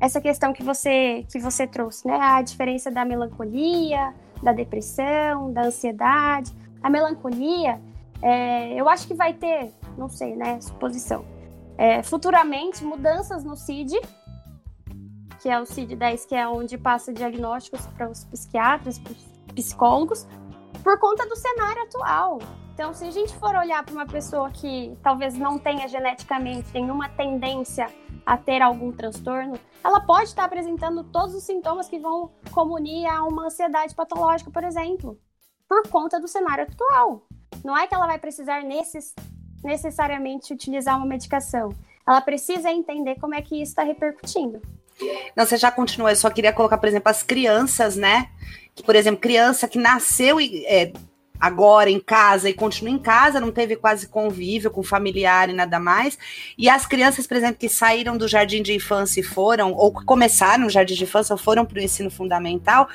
[0.00, 2.16] Essa questão que você que você trouxe, né?
[2.16, 6.52] A diferença da melancolia, da depressão, da ansiedade.
[6.80, 7.80] A melancolia,
[8.22, 11.24] é, eu acho que vai ter, não sei, né, suposição,
[11.76, 14.00] é, futuramente mudanças no CID,
[15.40, 19.00] que é o CID-10, que é onde passa diagnósticos para os psiquiatras,
[19.54, 20.26] psicólogos,
[20.82, 22.38] por conta do cenário atual.
[22.74, 27.08] Então, se a gente for olhar para uma pessoa que talvez não tenha geneticamente nenhuma
[27.08, 27.86] tendência
[28.24, 33.24] a ter algum transtorno, ela pode estar apresentando todos os sintomas que vão comunir a
[33.24, 35.18] uma ansiedade patológica, por exemplo,
[35.68, 37.26] por conta do cenário atual.
[37.64, 39.14] Não é que ela vai precisar necess
[39.64, 41.70] necessariamente utilizar uma medicação.
[42.06, 44.62] Ela precisa entender como é que isso está repercutindo.
[45.36, 46.10] Não, você já continua.
[46.10, 48.28] Eu só queria colocar, por exemplo, as crianças, né?
[48.74, 50.92] Que, por exemplo, criança que nasceu é,
[51.40, 55.78] agora em casa e continua em casa, não teve quase convívio com familiar e nada
[55.78, 56.18] mais.
[56.56, 60.64] E as crianças, por exemplo, que saíram do jardim de infância e foram, ou começaram
[60.64, 62.88] no jardim de infância ou foram para o ensino fundamental,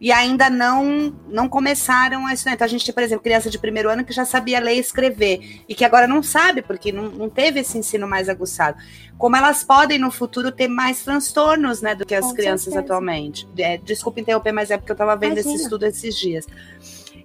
[0.00, 2.54] e ainda não não começaram a estudar.
[2.54, 4.78] Então, a gente tem, por exemplo, criança de primeiro ano que já sabia ler e
[4.78, 8.78] escrever, e que agora não sabe, porque não, não teve esse ensino mais aguçado.
[9.18, 12.80] Como elas podem, no futuro, ter mais transtornos, né, do que as Com crianças certeza.
[12.80, 13.46] atualmente.
[13.58, 15.54] É, desculpa interromper, mas é porque eu estava vendo Imagina.
[15.54, 16.46] esse estudo esses dias.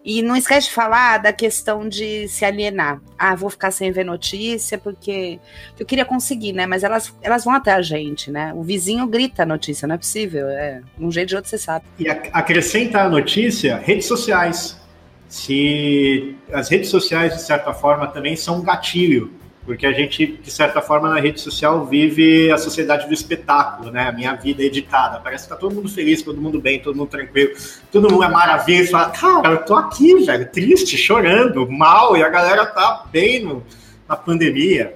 [0.05, 3.01] E não esquece de falar da questão de se alienar.
[3.17, 5.39] Ah, vou ficar sem ver notícia porque
[5.79, 6.67] eu queria conseguir, né?
[6.67, 8.53] Mas elas, elas vão até a gente, né?
[8.53, 10.47] O vizinho grita a notícia, não é possível.
[10.47, 11.85] É, um jeito de outro você sabe.
[11.97, 14.79] E acrescenta a notícia redes sociais.
[15.27, 19.33] Se as redes sociais, de certa forma, também são um gatilho
[19.65, 24.07] porque a gente, de certa forma, na rede social vive a sociedade do espetáculo, né?
[24.07, 25.19] A minha vida é editada.
[25.19, 27.53] Parece que tá todo mundo feliz, todo mundo bem, todo mundo tranquilo,
[27.91, 28.87] todo mundo é maravilha.
[28.89, 33.63] Fala, cara, eu tô aqui, velho, triste, chorando, mal, e a galera tá bem no,
[34.07, 34.93] na pandemia.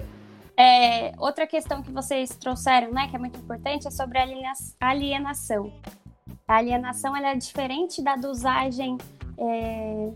[0.56, 4.26] É, outra questão que vocês trouxeram, né, que é muito importante, é sobre a
[4.80, 5.72] alienação.
[6.46, 8.98] A alienação ela é diferente da dosagem
[9.38, 10.10] é,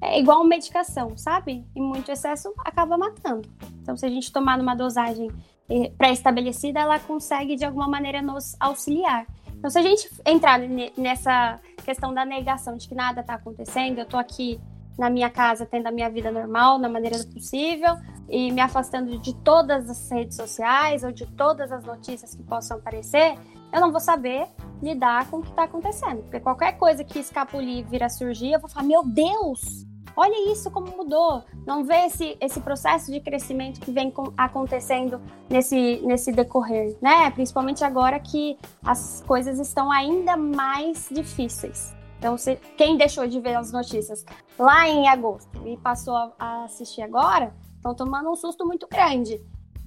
[0.00, 1.64] é igual medicação, sabe?
[1.74, 3.48] E muito excesso acaba matando.
[3.82, 5.30] Então, se a gente tomar numa dosagem
[5.68, 9.26] eh, pré-estabelecida, ela consegue de alguma maneira nos auxiliar.
[9.54, 10.60] Então, se a gente entrar
[10.96, 14.60] nessa questão da negação de que nada está acontecendo, eu estou aqui
[14.98, 17.96] na minha casa tendo a minha vida normal, na maneira possível,
[18.28, 22.78] e me afastando de todas as redes sociais ou de todas as notícias que possam
[22.78, 23.38] aparecer,
[23.76, 24.48] eu não vou saber
[24.82, 26.22] lidar com o que está acontecendo.
[26.22, 29.86] Porque qualquer coisa que escapulir vir a surgir, eu vou falar: meu Deus,
[30.16, 31.44] olha isso como mudou.
[31.66, 37.30] Não vê esse, esse processo de crescimento que vem com, acontecendo nesse, nesse decorrer, né?
[37.30, 41.94] Principalmente agora que as coisas estão ainda mais difíceis.
[42.18, 44.24] Então, se, quem deixou de ver as notícias
[44.58, 49.38] lá em agosto e passou a, a assistir agora, estão tomando um susto muito grande.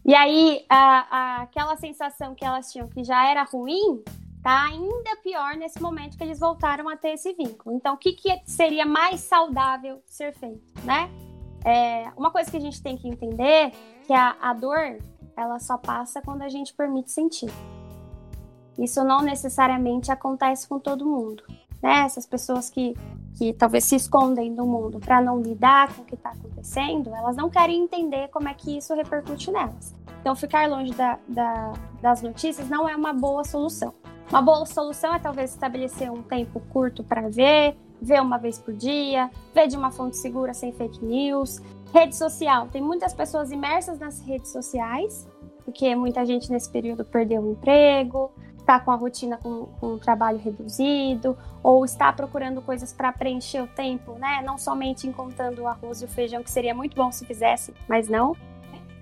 [0.10, 4.04] E aí, a, a, aquela sensação que elas tinham que já era ruim,
[4.42, 7.76] tá ainda pior nesse momento que eles voltaram a ter esse vínculo.
[7.76, 11.12] Então, o que, que seria mais saudável ser feito, né?
[11.64, 13.72] É, uma coisa que a gente tem que entender
[14.08, 14.98] que a, a dor,
[15.38, 17.52] ela só passa quando a gente permite sentir.
[18.80, 21.44] Isso não necessariamente acontece com todo mundo.
[21.84, 22.00] Né?
[22.00, 22.96] Essas pessoas que,
[23.38, 27.36] que talvez se escondem do mundo para não lidar com o que está acontecendo, elas
[27.36, 29.99] não querem entender como é que isso repercute nelas.
[30.22, 33.94] Então, ficar longe da, da, das notícias não é uma boa solução.
[34.30, 38.74] Uma boa solução é talvez estabelecer um tempo curto para ver, ver uma vez por
[38.74, 41.60] dia, ver de uma fonte segura sem fake news.
[41.92, 45.28] Rede social, tem muitas pessoas imersas nas redes sociais,
[45.66, 49.98] porque muita gente nesse período perdeu o emprego, está com a rotina com, com um
[49.98, 54.44] trabalho reduzido, ou está procurando coisas para preencher o tempo, né?
[54.46, 58.08] Não somente encontrando o arroz e o feijão, que seria muito bom se fizesse, mas
[58.08, 58.36] não.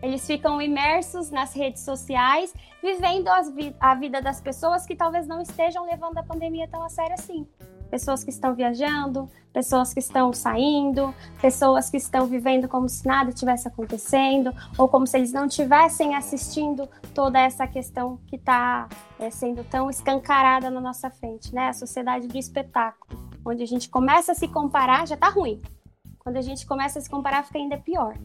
[0.01, 5.41] Eles ficam imersos nas redes sociais, vivendo vi a vida das pessoas que talvez não
[5.41, 7.47] estejam levando a pandemia tão a sério assim.
[7.89, 13.31] Pessoas que estão viajando, pessoas que estão saindo, pessoas que estão vivendo como se nada
[13.31, 19.29] tivesse acontecendo, ou como se eles não tivessem assistindo toda essa questão que está é,
[19.29, 21.69] sendo tão escancarada na nossa frente, né?
[21.69, 25.62] A sociedade do espetáculo, onde a gente começa a se comparar, já está ruim.
[26.19, 28.17] Quando a gente começa a se comparar, fica ainda pior.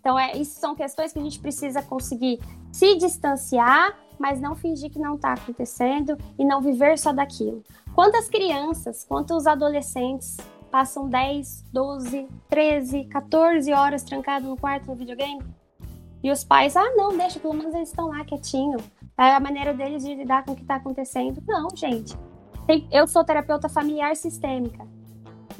[0.00, 2.40] Então, é, isso são questões que a gente precisa conseguir
[2.72, 7.62] se distanciar, mas não fingir que não está acontecendo e não viver só daquilo.
[7.94, 10.38] Quantas crianças, quantos adolescentes
[10.70, 15.42] passam 10, 12, 13, 14 horas trancados no quarto no videogame?
[16.22, 18.78] E os pais, ah, não, deixa, pelo menos eles estão lá quietinho.
[19.18, 21.42] É a maneira deles de lidar com o que está acontecendo.
[21.46, 22.16] Não, gente.
[22.90, 24.86] Eu sou terapeuta familiar sistêmica.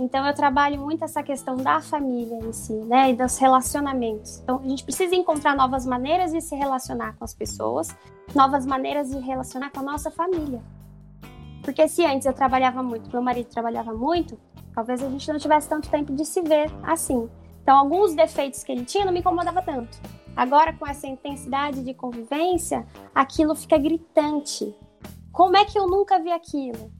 [0.00, 4.40] Então eu trabalho muito essa questão da família em si, né, e dos relacionamentos.
[4.40, 7.94] Então a gente precisa encontrar novas maneiras de se relacionar com as pessoas,
[8.34, 10.62] novas maneiras de relacionar com a nossa família.
[11.62, 14.38] Porque se antes eu trabalhava muito, meu marido trabalhava muito,
[14.74, 17.28] Talvez a gente não tivesse tanto tempo de se ver assim.
[17.62, 19.98] Então, alguns defeitos que ele tinha não me incomodava tanto.
[20.34, 24.74] Agora, com essa intensidade de convivência, aquilo fica gritante.
[25.32, 26.90] Como é que eu nunca vi aquilo?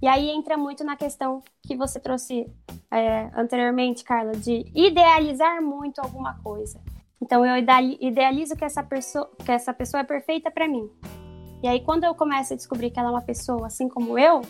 [0.00, 2.46] E aí entra muito na questão que você trouxe
[2.90, 6.80] é, anteriormente, Carla, de idealizar muito alguma coisa.
[7.20, 7.56] Então eu
[8.00, 10.88] idealizo que essa pessoa, que essa pessoa é perfeita para mim.
[11.62, 14.40] E aí quando eu começo a descobrir que ela é uma pessoa assim como eu,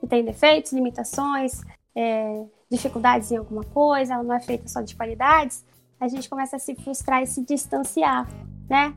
[0.00, 1.62] que tem defeitos, limitações,
[1.94, 5.64] é, dificuldades em alguma coisa, ela não é feita só de qualidades,
[5.98, 8.28] a gente começa a se frustrar e se distanciar,
[8.68, 8.94] né?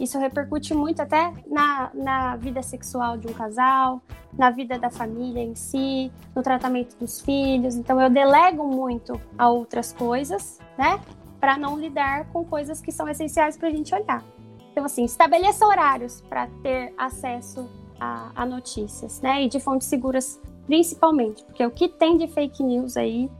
[0.00, 4.00] Isso repercute muito até na, na vida sexual de um casal,
[4.32, 7.74] na vida da família em si, no tratamento dos filhos.
[7.76, 10.98] Então eu delego muito a outras coisas, né?
[11.38, 14.24] Para não lidar com coisas que são essenciais para a gente olhar.
[14.72, 19.42] Então, assim, estabeleça horários para ter acesso a, a, notícias, né?
[19.42, 23.30] E de fontes seguras, principalmente, porque o que tem de fake news aí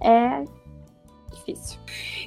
[0.00, 0.42] é
[1.32, 1.78] difícil.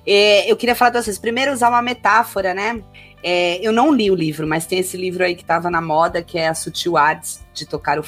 [0.05, 2.81] É, eu queria falar para vocês, primeiro usar uma metáfora, né?
[3.23, 6.23] É, eu não li o livro, mas tem esse livro aí que estava na moda,
[6.23, 8.03] que é A Sutil Arts de Tocar o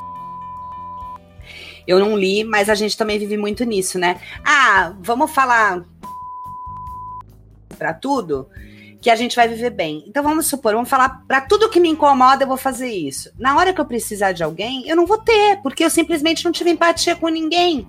[1.87, 4.19] eu não li, mas a gente também vive muito nisso, né?
[4.43, 5.83] Ah, vamos falar
[7.77, 8.47] para tudo
[9.01, 10.03] que a gente vai viver bem.
[10.07, 13.29] Então vamos supor, vamos falar para tudo que me incomoda, eu vou fazer isso.
[13.37, 16.53] Na hora que eu precisar de alguém, eu não vou ter, porque eu simplesmente não
[16.53, 17.85] tive empatia com ninguém.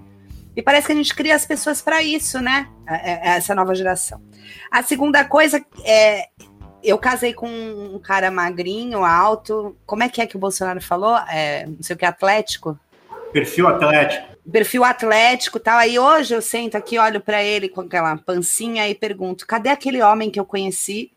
[0.57, 2.69] E parece que a gente cria as pessoas para isso, né?
[2.89, 4.21] É, é, essa nova geração.
[4.71, 6.29] A segunda coisa é
[6.85, 9.75] eu casei com um cara magrinho, alto.
[9.87, 11.17] Como é que é que o Bolsonaro falou?
[11.29, 12.79] É, não sei o que, atlético?
[13.33, 14.35] Perfil atlético.
[14.51, 15.79] Perfil atlético tal.
[15.79, 20.03] Aí hoje eu sento aqui, olho para ele com aquela pancinha e pergunto: cadê aquele
[20.03, 21.11] homem que eu conheci?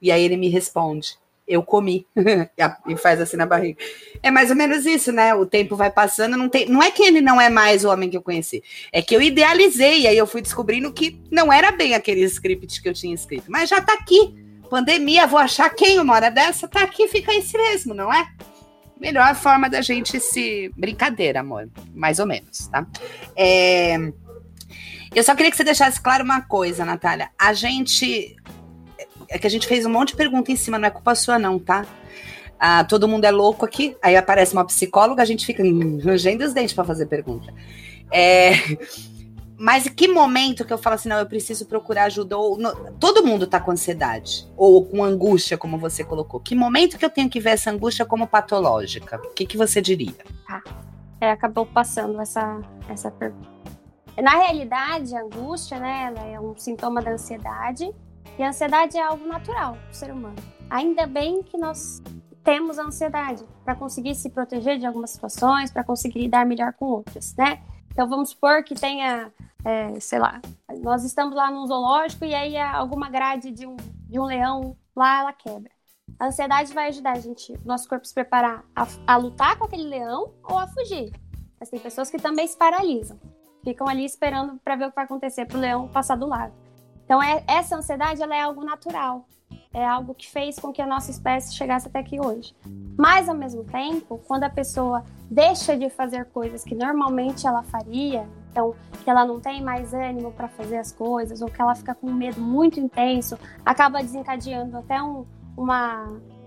[0.00, 2.06] E aí ele me responde: eu comi.
[2.88, 3.78] e faz assim na barriga.
[4.22, 5.34] É mais ou menos isso, né?
[5.34, 8.08] O tempo vai passando, não, tem, não é que ele não é mais o homem
[8.08, 11.70] que eu conheci, é que eu idealizei, e aí eu fui descobrindo que não era
[11.70, 14.39] bem aquele script que eu tinha escrito, mas já tá aqui
[14.70, 18.26] pandemia, vou achar quem uma hora dessa, tá aqui, fica esse mesmo, não é?
[18.98, 20.70] Melhor forma da gente se.
[20.76, 21.68] Brincadeira, amor.
[21.94, 22.86] Mais ou menos, tá?
[23.34, 23.96] É...
[25.14, 27.30] Eu só queria que você deixasse claro uma coisa, Natália.
[27.38, 28.36] A gente.
[29.28, 31.38] É que a gente fez um monte de pergunta em cima, não é culpa sua,
[31.38, 31.86] não, tá?
[32.58, 33.96] Ah, todo mundo é louco aqui.
[34.02, 35.62] Aí aparece uma psicóloga, a gente fica
[36.04, 37.52] rangendo os dentes para fazer pergunta.
[38.12, 38.52] É.
[39.60, 42.34] Mas que momento que eu falo assim, não, eu preciso procurar ajuda?
[42.34, 42.56] Ou,
[42.98, 46.40] todo mundo tá com ansiedade, ou com angústia, como você colocou.
[46.40, 49.20] Que momento que eu tenho que ver essa angústia como patológica?
[49.22, 50.16] O que, que você diria?
[50.48, 50.62] Ah,
[51.20, 53.50] é, acabou passando essa, essa pergunta.
[54.16, 57.94] Na realidade, a angústia, né, ela é um sintoma da ansiedade,
[58.38, 60.36] e a ansiedade é algo natural do ser humano.
[60.70, 62.00] Ainda bem que nós
[62.42, 66.86] temos a ansiedade para conseguir se proteger de algumas situações, para conseguir lidar melhor com
[66.86, 67.60] outras, né?
[67.92, 69.30] Então vamos supor que tenha
[69.64, 70.40] é, sei lá,
[70.82, 75.20] nós estamos lá num zoológico e aí alguma grade de um, de um leão lá
[75.20, 75.70] ela quebra.
[76.18, 79.84] A ansiedade vai ajudar a gente, nosso corpo se preparar a, a lutar com aquele
[79.84, 81.12] leão ou a fugir.
[81.58, 83.18] Mas tem pessoas que também se paralisam,
[83.62, 86.52] ficam ali esperando para ver o que vai acontecer para o leão passar do lado.
[87.04, 89.26] Então é, essa ansiedade ela é algo natural,
[89.72, 92.54] é algo que fez com que a nossa espécie chegasse até aqui hoje.
[92.98, 98.28] Mas ao mesmo tempo, quando a pessoa deixa de fazer coisas que normalmente ela faria,
[98.50, 101.94] então que ela não tem mais ânimo para fazer as coisas, ou que ela fica
[101.94, 105.24] com um medo muito intenso, acaba desencadeando até um,
[105.56, 106.06] uma,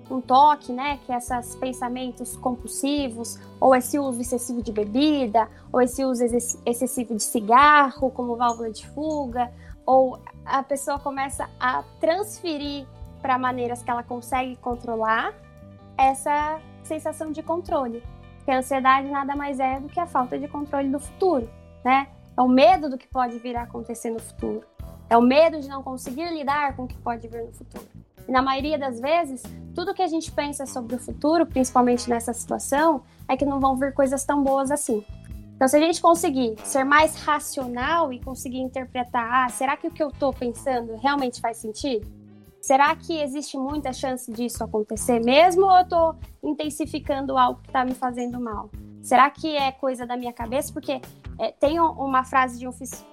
[0.10, 1.00] um toque, né?
[1.06, 6.24] Que é esses pensamentos compulsivos, ou esse uso excessivo de bebida, ou esse uso
[6.66, 9.52] excessivo de cigarro como válvula de fuga,
[9.86, 12.86] ou a pessoa começa a transferir
[13.22, 15.34] para maneiras que ela consegue controlar
[15.98, 18.04] essa sensação de controle.
[18.38, 21.50] Porque a ansiedade nada mais é do que a falta de controle do futuro,
[21.84, 22.08] né?
[22.36, 24.64] É o medo do que pode vir a acontecer no futuro.
[25.10, 27.86] É o medo de não conseguir lidar com o que pode vir no futuro.
[28.28, 29.44] E na maioria das vezes,
[29.76, 33.76] tudo que a gente pensa sobre o futuro, principalmente nessa situação, é que não vão
[33.76, 35.04] vir coisas tão boas assim.
[35.56, 39.92] Então, se a gente conseguir ser mais racional e conseguir interpretar, ah, será que o
[39.92, 42.12] que eu estou pensando realmente faz sentido?
[42.60, 47.84] Será que existe muita chance disso acontecer mesmo ou eu estou intensificando algo que está
[47.84, 48.70] me fazendo mal?
[49.02, 50.72] Será que é coisa da minha cabeça?
[50.72, 51.02] Porque
[51.40, 52.72] é, tem uma frase de um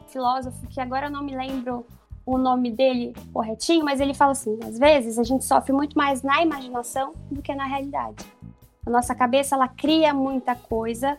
[0.09, 1.87] filósofo que agora eu não me lembro
[2.25, 6.23] o nome dele corretinho, mas ele fala assim: às vezes a gente sofre muito mais
[6.23, 8.25] na imaginação do que na realidade.
[8.87, 11.19] A nossa cabeça ela cria muita coisa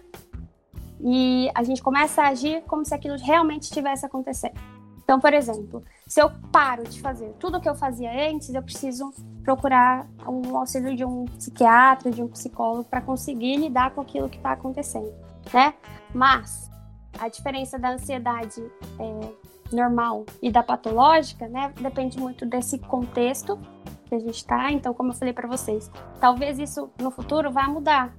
[0.99, 4.59] e a gente começa a agir como se aquilo realmente estivesse acontecendo.
[5.03, 8.63] Então, por exemplo, se eu paro de fazer tudo o que eu fazia antes, eu
[8.63, 9.11] preciso
[9.43, 14.37] procurar o auxílio de um psiquiatra, de um psicólogo para conseguir lidar com aquilo que
[14.37, 15.11] está acontecendo,
[15.53, 15.73] né?
[16.13, 16.70] Mas
[17.19, 18.61] a diferença da ansiedade
[18.99, 23.59] é, normal e da patológica, né, depende muito desse contexto
[24.05, 24.71] que a gente está.
[24.71, 25.89] Então, como eu falei para vocês,
[26.19, 28.15] talvez isso no futuro vá mudar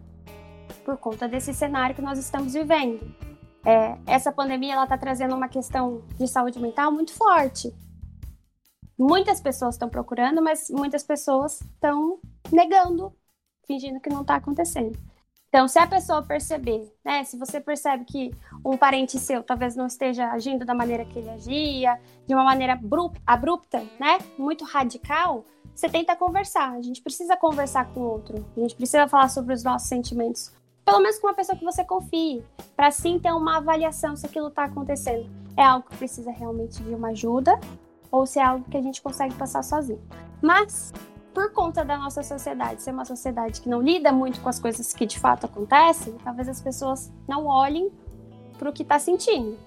[0.84, 3.00] por conta desse cenário que nós estamos vivendo.
[3.64, 7.72] É, essa pandemia ela está trazendo uma questão de saúde mental muito forte.
[8.98, 12.18] Muitas pessoas estão procurando, mas muitas pessoas estão
[12.50, 13.12] negando,
[13.66, 14.98] fingindo que não está acontecendo.
[15.52, 18.34] Então, se a pessoa perceber, né, se você percebe que
[18.64, 22.80] um parente seu talvez não esteja agindo da maneira que ele agia, de uma maneira
[23.26, 25.44] abrupta, né, muito radical,
[25.74, 26.72] você tenta conversar.
[26.72, 28.42] A gente precisa conversar com o outro.
[28.56, 30.50] A gente precisa falar sobre os nossos sentimentos.
[30.86, 32.42] Pelo menos com uma pessoa que você confie,
[32.74, 35.28] para sim ter uma avaliação se aquilo está acontecendo.
[35.54, 37.60] É algo que precisa realmente de uma ajuda
[38.10, 40.00] ou se é algo que a gente consegue passar sozinho.
[40.40, 40.94] Mas
[41.32, 44.92] por conta da nossa sociedade ser uma sociedade que não lida muito com as coisas
[44.92, 47.90] que de fato acontecem, talvez as pessoas não olhem
[48.58, 49.58] para o que está sentindo.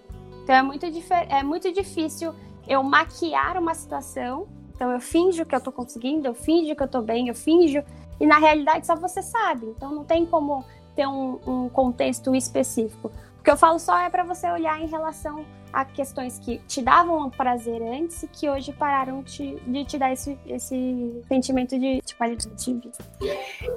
[0.44, 2.34] Então é muito, é muito difícil
[2.68, 4.48] eu maquiar uma situação.
[4.76, 7.84] Então eu finjo que eu estou conseguindo, eu finjo que eu estou bem, eu finjo.
[8.20, 9.66] E na realidade só você sabe.
[9.68, 10.64] Então não tem como
[10.96, 13.12] ter um, um contexto específico.
[13.46, 16.82] O que eu falo só é para você olhar em relação a questões que te
[16.82, 22.02] davam prazer antes e que hoje pararam de, de te dar esse, esse sentimento de,
[22.04, 22.98] de qualidade de vida.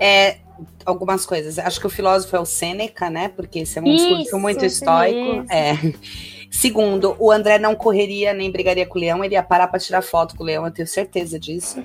[0.01, 0.39] É,
[0.87, 1.59] algumas coisas.
[1.59, 3.29] Acho que o filósofo é o Sêneca, né?
[3.29, 5.45] Porque esse é um isso, discurso muito estoico.
[5.53, 5.73] É.
[6.51, 10.03] Segundo, o André não correria nem brigaria com o leão, ele ia parar para tirar
[10.03, 11.85] foto com o leão, eu tenho certeza disso.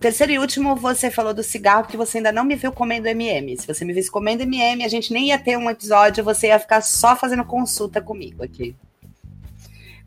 [0.00, 3.56] Terceiro e último, você falou do cigarro, porque você ainda não me viu comendo MM.
[3.56, 6.58] Se você me visse comendo MM, a gente nem ia ter um episódio, você ia
[6.58, 8.74] ficar só fazendo consulta comigo aqui.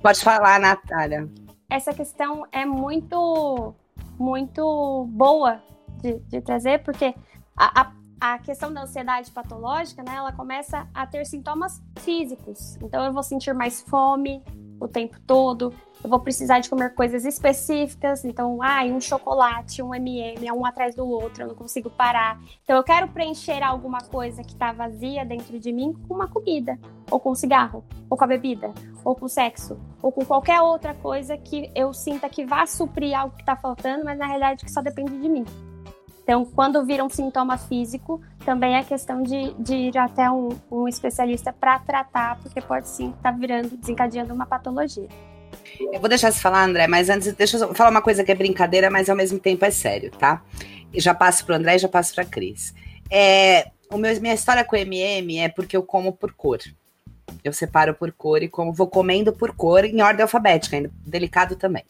[0.02, 1.30] Pode falar, Natália.
[1.70, 3.76] Essa questão é muito,
[4.18, 5.62] muito boa
[6.02, 7.14] de, de trazer, porque
[7.56, 12.78] a, a a questão da ansiedade patológica, né, ela começa a ter sintomas físicos.
[12.78, 14.44] Então eu vou sentir mais fome
[14.80, 19.94] o tempo todo, eu vou precisar de comer coisas específicas, então, ah, um chocolate, um
[19.94, 22.40] MM, um atrás do outro, eu não consigo parar.
[22.64, 26.78] Então eu quero preencher alguma coisa que está vazia dentro de mim com uma comida,
[27.10, 28.72] ou com um cigarro, ou com a bebida,
[29.04, 33.36] ou com sexo, ou com qualquer outra coisa que eu sinta que vá suprir algo
[33.36, 35.46] que está faltando, mas na realidade que só depende de mim.
[36.28, 40.86] Então, quando vira um sintoma físico, também é questão de, de ir até um, um
[40.86, 45.08] especialista para tratar, porque pode sim estar tá virando, desencadeando uma patologia.
[45.80, 48.36] Eu vou deixar você falar, André, mas antes, deixa eu falar uma coisa que é
[48.36, 50.44] brincadeira, mas ao mesmo tempo é sério, tá?
[50.94, 52.76] E já passo para o André e já passo para a Cris.
[53.10, 56.60] É, o meu, minha história com o MM é porque eu como por cor.
[57.42, 61.56] Eu separo por cor e como vou comendo por cor em ordem alfabética, ainda delicado
[61.56, 61.86] também.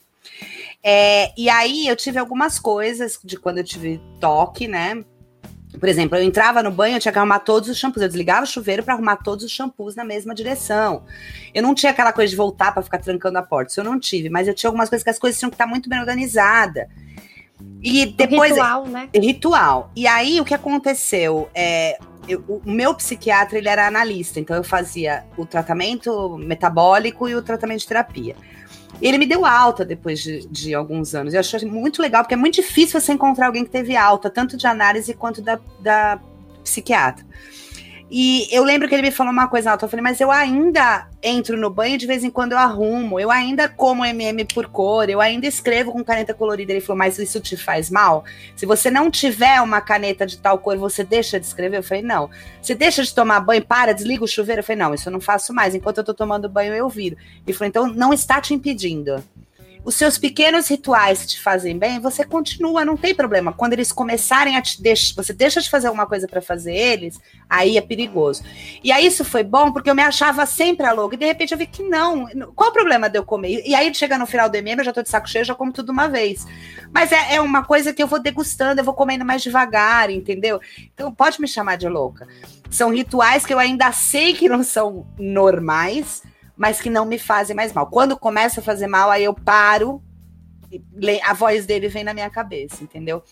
[0.84, 5.04] É, e aí eu tive algumas coisas de quando eu tive toque, né?
[5.80, 8.02] Por exemplo, eu entrava no banho, eu tinha que arrumar todos os shampoos.
[8.02, 11.04] Eu desligava o chuveiro para arrumar todos os shampoos na mesma direção.
[11.54, 13.72] Eu não tinha aquela coisa de voltar para ficar trancando a porta.
[13.72, 15.68] Isso eu não tive, mas eu tinha algumas coisas que as coisas tinham que estar
[15.68, 16.88] muito bem organizadas.
[17.82, 18.52] E depois.
[18.52, 19.10] Ritual, né?
[19.14, 19.92] Ritual.
[19.96, 21.50] E aí o que aconteceu?
[21.54, 21.98] É,
[22.28, 27.42] eu, o meu psiquiatra ele era analista, então eu fazia o tratamento metabólico e o
[27.42, 28.36] tratamento de terapia.
[29.02, 31.34] Ele me deu alta depois de, de alguns anos.
[31.34, 34.58] Eu achei muito legal, porque é muito difícil você encontrar alguém que teve alta, tanto
[34.58, 36.20] de análise quanto da, da
[36.64, 37.26] psiquiatra.
[38.10, 39.86] E eu lembro que ele me falou uma coisa alta.
[39.86, 43.30] Eu falei, mas eu ainda entro no banho de vez em quando eu arrumo, eu
[43.30, 46.72] ainda como MM por cor, eu ainda escrevo com caneta colorida.
[46.72, 48.24] Ele falou, mas isso te faz mal?
[48.56, 51.78] Se você não tiver uma caneta de tal cor, você deixa de escrever?
[51.78, 52.30] Eu falei, não.
[52.62, 54.62] Você deixa de tomar banho, para, desliga o chuveiro?
[54.62, 55.76] Eu falei, não, isso eu não faço mais.
[55.76, 57.18] Enquanto eu tô tomando banho, eu viro.
[57.46, 59.22] Ele falou, então não está te impedindo
[59.88, 63.54] os seus pequenos rituais te fazem bem, você continua, não tem problema.
[63.54, 67.18] Quando eles começarem a te deixar, você deixa de fazer alguma coisa para fazer eles,
[67.50, 68.44] aí é perigoso.
[68.84, 71.54] E aí isso foi bom porque eu me achava sempre a louca e de repente
[71.54, 72.28] eu vi que não.
[72.54, 73.64] Qual o problema de eu comer?
[73.66, 75.72] E aí chega no final do MM, eu já tô de saco cheio, já como
[75.72, 76.46] tudo uma vez.
[76.92, 80.60] Mas é, é uma coisa que eu vou degustando, eu vou comendo mais devagar, entendeu?
[80.94, 82.28] Então pode me chamar de louca.
[82.70, 86.24] São rituais que eu ainda sei que não são normais,
[86.58, 87.88] mas que não me fazem mais mal.
[87.88, 90.02] Quando começa a fazer mal, aí eu paro,
[91.26, 93.24] a voz dele vem na minha cabeça, entendeu?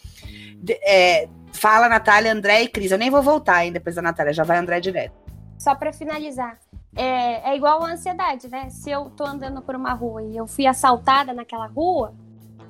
[0.84, 2.92] É, fala Natália, André e Cris.
[2.92, 5.16] Eu nem vou voltar ainda depois da Natália, já vai André direto.
[5.58, 6.60] Só para finalizar,
[6.96, 8.70] é, é, igual a ansiedade, né?
[8.70, 12.14] Se eu tô andando por uma rua e eu fui assaltada naquela rua,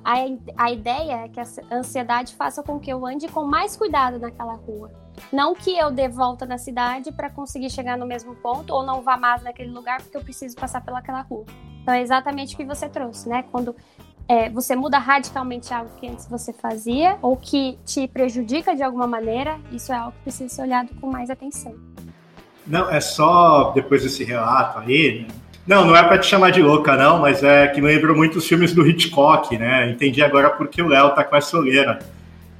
[0.02, 0.14] a,
[0.56, 4.54] a ideia é que a ansiedade faça com que eu ande com mais cuidado naquela
[4.54, 4.90] rua.
[5.32, 9.02] Não que eu dê volta na cidade para conseguir chegar no mesmo ponto ou não
[9.02, 11.44] vá mais naquele lugar porque eu preciso passar pelaquela rua.
[11.82, 13.44] Então é exatamente o que você trouxe, né?
[13.50, 13.74] Quando
[14.28, 19.06] é, você muda radicalmente algo que antes você fazia ou que te prejudica de alguma
[19.06, 21.74] maneira, isso é algo que precisa ser olhado com mais atenção.
[22.66, 25.34] Não, é só depois desse relato aí, né?
[25.66, 28.38] Não, não é para te chamar de louca, não, mas é que me lembrou muito
[28.38, 29.90] os filmes do Hitchcock, né?
[29.90, 31.98] Entendi agora porque o Léo tá com essa olheira.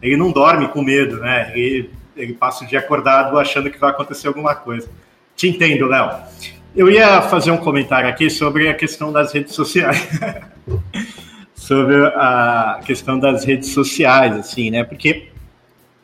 [0.02, 1.52] Ele não dorme com medo, né?
[1.54, 4.88] Ele, ele passa o dia acordado achando que vai acontecer alguma coisa.
[5.34, 6.10] Te entendo, Léo.
[6.74, 10.08] Eu ia fazer um comentário aqui sobre a questão das redes sociais.
[11.54, 14.84] sobre a questão das redes sociais, assim, né?
[14.84, 15.28] Porque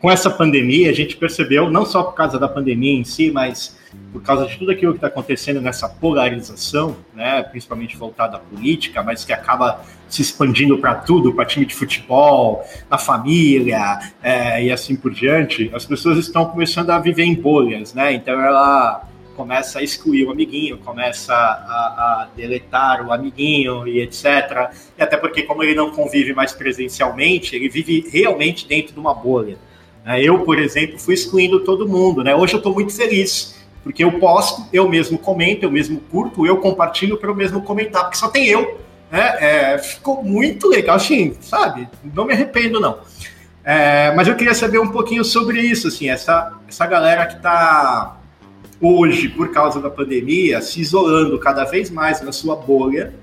[0.03, 3.79] com essa pandemia, a gente percebeu, não só por causa da pandemia em si, mas
[4.13, 9.01] por causa de tudo aquilo que está acontecendo nessa polarização, né, principalmente voltada à política,
[9.01, 14.73] mas que acaba se expandindo para tudo, para time de futebol, na família é, e
[14.73, 18.13] assim por diante, as pessoas estão começando a viver em bolhas, né?
[18.13, 24.73] Então ela começa a excluir o amiguinho, começa a, a, deletar o amiguinho e etc.
[24.99, 29.15] E até porque, como ele não convive mais presencialmente, ele vive realmente dentro de uma
[29.15, 29.57] bolha.
[30.05, 30.23] Né?
[30.23, 32.23] Eu, por exemplo, fui excluindo todo mundo.
[32.23, 32.35] Né?
[32.35, 36.59] Hoje eu estou muito feliz, porque eu posto, eu mesmo comento, eu mesmo curto, eu
[36.59, 38.81] compartilho para eu mesmo comentar, porque só tem eu.
[39.11, 39.37] Né?
[39.41, 41.89] É, ficou muito legal, assim, sabe?
[42.15, 42.99] Não me arrependo, não.
[43.65, 48.19] É, mas eu queria saber um pouquinho sobre isso, assim, essa, essa galera que está
[48.81, 53.15] hoje, por causa da pandemia, se isolando cada vez mais na sua bolha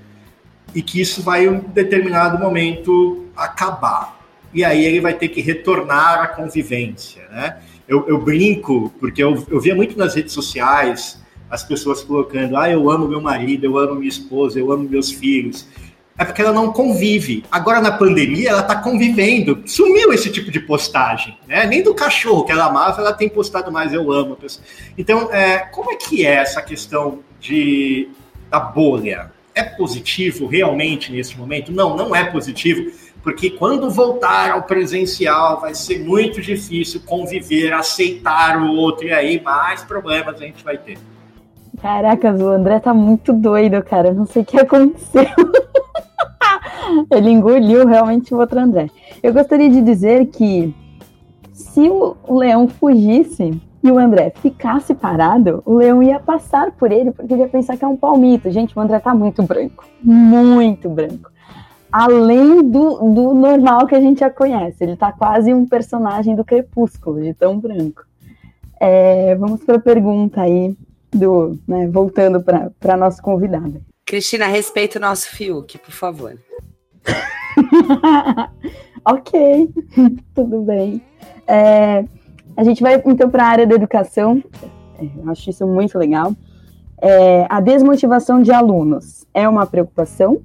[0.74, 4.19] e que isso vai em um determinado momento acabar
[4.52, 7.58] e aí ele vai ter que retornar à convivência, né?
[7.86, 11.20] Eu, eu brinco, porque eu, eu via muito nas redes sociais
[11.50, 15.10] as pessoas colocando, ah, eu amo meu marido, eu amo minha esposa, eu amo meus
[15.10, 15.66] filhos.
[16.16, 17.44] É porque ela não convive.
[17.50, 19.62] Agora, na pandemia, ela está convivendo.
[19.66, 21.36] Sumiu esse tipo de postagem.
[21.48, 21.66] Né?
[21.66, 24.36] Nem do cachorro que ela amava, ela tem postado mais eu amo.
[24.98, 28.08] Então, é, como é que é essa questão de,
[28.50, 29.32] da bolha?
[29.54, 31.72] É positivo realmente nesse momento?
[31.72, 32.92] Não, não é positivo
[33.22, 39.40] porque quando voltar ao presencial vai ser muito difícil conviver, aceitar o outro, e aí
[39.40, 40.98] mais problemas a gente vai ter.
[41.80, 44.12] Caracas, o André tá muito doido, cara.
[44.12, 45.24] Não sei o que aconteceu.
[47.10, 48.90] Ele engoliu realmente o outro André.
[49.22, 50.74] Eu gostaria de dizer que
[51.52, 57.12] se o leão fugisse e o André ficasse parado, o leão ia passar por ele
[57.12, 58.50] porque ele ia pensar que é um palmito.
[58.50, 59.86] Gente, o André tá muito branco.
[60.02, 61.30] Muito branco
[61.92, 64.84] além do, do normal que a gente já conhece.
[64.84, 68.04] Ele tá quase um personagem do Crepúsculo, de tão branco.
[68.78, 70.74] É, vamos para a pergunta aí,
[71.10, 73.80] do, né, voltando para a nossa convidada.
[74.06, 76.38] Cristina, respeita o nosso Fiuk, por favor.
[79.04, 79.68] ok,
[80.34, 81.02] tudo bem.
[81.46, 82.04] É,
[82.56, 84.42] a gente vai então para a área da educação.
[84.98, 86.34] É, eu acho isso muito legal.
[87.02, 90.42] É, a desmotivação de alunos é uma preocupação?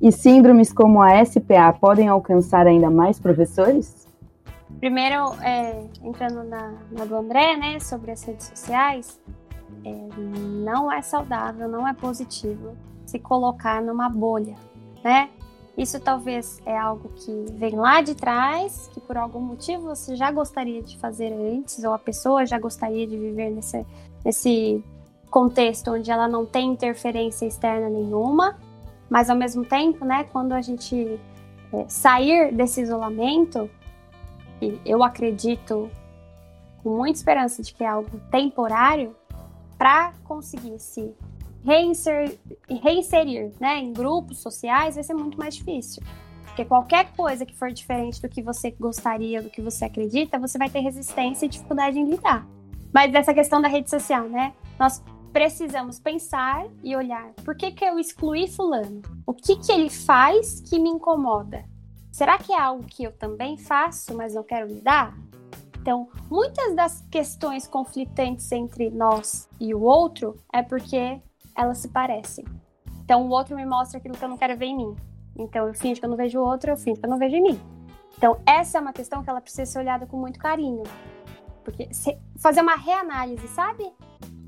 [0.00, 4.08] E síndromes como a SPA podem alcançar ainda mais professores?
[4.78, 9.20] Primeiro, é, entrando na, na, do André, né, sobre as redes sociais,
[9.84, 10.08] é,
[10.64, 12.74] não é saudável, não é positivo
[13.04, 14.54] se colocar numa bolha,
[15.04, 15.28] né?
[15.76, 20.30] Isso talvez é algo que vem lá de trás, que por algum motivo você já
[20.30, 23.86] gostaria de fazer antes, ou a pessoa já gostaria de viver nesse,
[24.24, 24.84] nesse
[25.30, 28.58] contexto onde ela não tem interferência externa nenhuma,
[29.10, 31.18] mas ao mesmo tempo, né, quando a gente
[31.72, 33.68] é, sair desse isolamento,
[34.62, 35.90] e eu acredito
[36.82, 39.16] com muita esperança de que é algo temporário,
[39.76, 41.12] para conseguir se
[41.64, 42.38] reinserir,
[42.82, 46.02] reinserir né, em grupos sociais vai ser muito mais difícil.
[46.44, 50.58] Porque qualquer coisa que for diferente do que você gostaria, do que você acredita, você
[50.58, 52.46] vai ter resistência e dificuldade em lidar.
[52.92, 54.52] Mas dessa questão da rede social, né?
[54.78, 55.02] Nós
[55.32, 59.02] precisamos pensar e olhar por que, que eu excluí fulano?
[59.26, 61.64] O que, que ele faz que me incomoda?
[62.10, 65.16] Será que é algo que eu também faço, mas não quero lidar?
[65.80, 71.20] Então, muitas das questões conflitantes entre nós e o outro é porque
[71.56, 72.44] elas se parecem.
[73.02, 74.96] Então, o outro me mostra aquilo que eu não quero ver em mim.
[75.38, 77.36] Então, eu finjo que eu não vejo o outro, eu finjo que eu não vejo
[77.36, 77.60] em mim.
[78.18, 80.82] Então, essa é uma questão que ela precisa ser olhada com muito carinho.
[81.64, 81.88] Porque
[82.38, 83.90] fazer uma reanálise, sabe?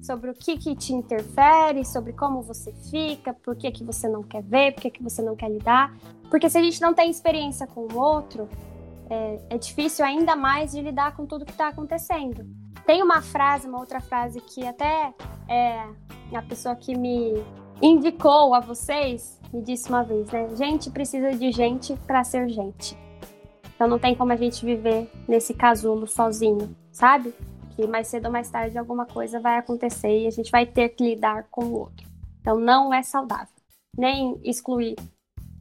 [0.02, 4.22] Sobre o que, que te interfere, sobre como você fica, por que, que você não
[4.22, 5.96] quer ver, por que, que você não quer lidar.
[6.28, 8.48] Porque se a gente não tem experiência com o outro,
[9.08, 12.44] é, é difícil ainda mais de lidar com tudo que está acontecendo.
[12.84, 15.14] Tem uma frase, uma outra frase que até
[15.48, 15.86] é,
[16.34, 17.34] a pessoa que me
[17.80, 20.48] indicou a vocês me disse uma vez, né?
[20.56, 22.98] Gente precisa de gente para ser gente.
[23.74, 27.32] Então não tem como a gente viver nesse casulo sozinho, sabe?
[27.74, 30.90] Que mais cedo ou mais tarde alguma coisa vai acontecer e a gente vai ter
[30.90, 32.06] que lidar com o outro.
[32.40, 33.54] Então não é saudável.
[33.96, 34.96] Nem excluir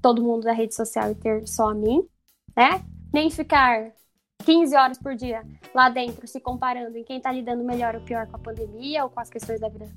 [0.02, 2.08] todo mundo da rede social e ter só a mim,
[2.56, 2.84] né?
[3.14, 3.92] Nem ficar
[4.46, 5.44] 15 horas por dia
[5.74, 9.10] lá dentro, se comparando em quem está lidando melhor ou pior com a pandemia ou
[9.10, 9.88] com as questões da vida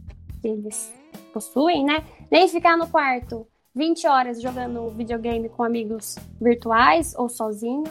[0.40, 0.92] que eles
[1.32, 2.04] possuem, né?
[2.30, 7.84] Nem ficar no quarto 20 horas jogando videogame com amigos virtuais ou sozinho.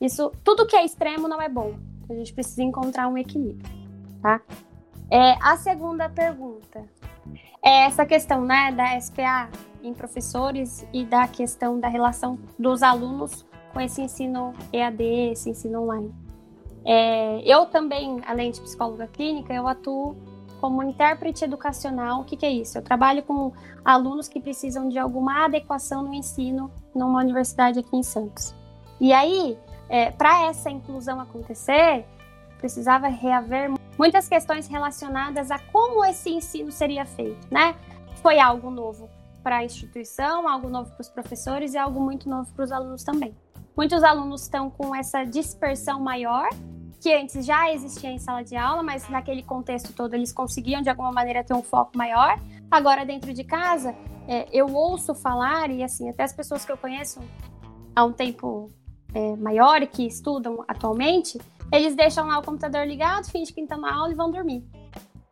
[0.00, 1.74] Isso, tudo que é extremo não é bom.
[2.08, 3.68] A gente precisa encontrar um equilíbrio,
[4.22, 4.40] tá?
[5.10, 6.84] É, a segunda pergunta
[7.62, 9.48] é essa questão, né, da SPA
[9.82, 15.02] em professores e da questão da relação dos alunos com esse ensino EAD,
[15.32, 16.12] esse ensino online.
[16.84, 20.16] É, eu também, além de psicóloga clínica, eu atuo
[20.60, 22.20] como intérprete educacional.
[22.20, 22.78] O que, que, é isso?
[22.78, 23.52] Eu trabalho com
[23.84, 28.54] alunos que precisam de alguma adequação no ensino numa universidade aqui em Santos.
[29.00, 29.56] E aí,
[29.88, 32.04] é, para essa inclusão acontecer,
[32.58, 37.74] precisava reaver muitas questões relacionadas a como esse ensino seria feito, né?
[38.22, 39.08] Foi algo novo
[39.42, 43.02] para a instituição, algo novo para os professores e algo muito novo para os alunos
[43.02, 43.34] também.
[43.76, 46.48] Muitos alunos estão com essa dispersão maior,
[47.00, 50.90] que antes já existia em sala de aula, mas naquele contexto todo eles conseguiam de
[50.90, 52.40] alguma maneira ter um foco maior.
[52.68, 53.94] Agora, dentro de casa,
[54.26, 57.20] é, eu ouço falar, e assim, até as pessoas que eu conheço
[57.94, 58.72] há um tempo
[59.14, 61.40] é, maior que estudam atualmente,
[61.72, 64.64] eles deixam lá o computador ligado, fingem que estão na aula e vão dormir.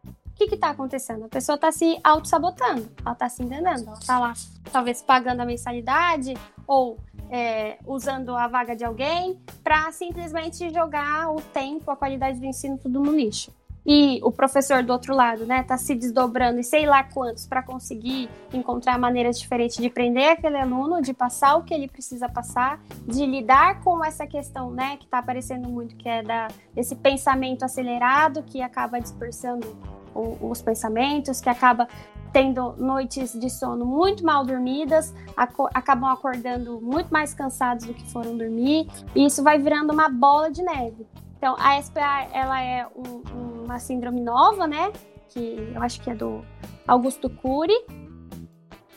[0.05, 1.25] O que está acontecendo?
[1.25, 4.35] A pessoa está se auto-sabotando, ela está se enganando, ela está lá,
[4.71, 6.35] talvez pagando a mensalidade
[6.67, 6.99] ou
[7.31, 12.77] é, usando a vaga de alguém para simplesmente jogar o tempo, a qualidade do ensino
[12.77, 13.56] tudo no lixo
[13.87, 17.63] e o professor do outro lado, né, tá se desdobrando e sei lá quantos para
[17.63, 22.81] conseguir encontrar maneiras diferentes de prender aquele aluno, de passar o que ele precisa passar,
[23.07, 27.65] de lidar com essa questão, né, que está aparecendo muito, que é da desse pensamento
[27.65, 29.77] acelerado que acaba dispersando
[30.15, 31.89] o, os pensamentos, que acaba
[32.33, 38.05] tendo noites de sono muito mal dormidas, aco acabam acordando muito mais cansados do que
[38.11, 41.07] foram dormir, e isso vai virando uma bola de neve.
[41.47, 44.91] Então, a SPA, ela é um, uma síndrome nova, né?
[45.29, 46.45] Que eu acho que é do
[46.89, 47.73] Augusto Cury.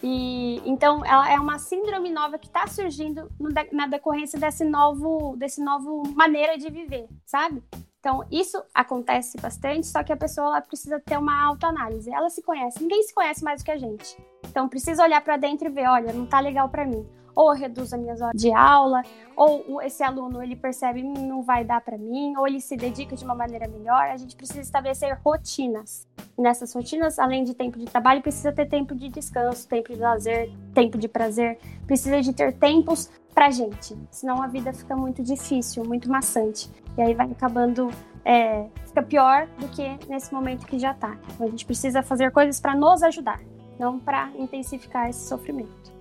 [0.01, 5.35] E então ela é uma síndrome nova que está surgindo no, na decorrência desse novo,
[5.37, 7.61] desse novo maneira de viver, sabe?
[7.99, 12.11] Então isso acontece bastante, só que a pessoa ela precisa ter uma autoanálise.
[12.11, 14.17] Ela se conhece, ninguém se conhece mais do que a gente.
[14.47, 17.07] Então precisa olhar para dentro e ver, olha, não tá legal para mim
[17.39, 19.01] ou eu reduzo as minhas horas de aula,
[19.33, 23.15] ou esse aluno ele percebe hum, não vai dar para mim, ou ele se dedica
[23.15, 24.09] de uma maneira melhor.
[24.09, 26.05] A gente precisa estabelecer rotinas.
[26.37, 30.51] Nessas rotinas, além de tempo de trabalho, precisa ter tempo de descanso, tempo de lazer,
[30.73, 33.97] tempo de prazer, precisa de ter tempos pra gente.
[34.11, 36.69] Senão a vida fica muito difícil, muito maçante.
[36.97, 37.89] E aí vai acabando
[38.25, 41.17] é, fica pior do que nesse momento que já tá.
[41.33, 43.39] Então a gente precisa fazer coisas para nos ajudar,
[43.79, 45.98] não para intensificar esse sofrimento.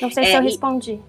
[0.00, 1.00] Não sei é, se eu respondi.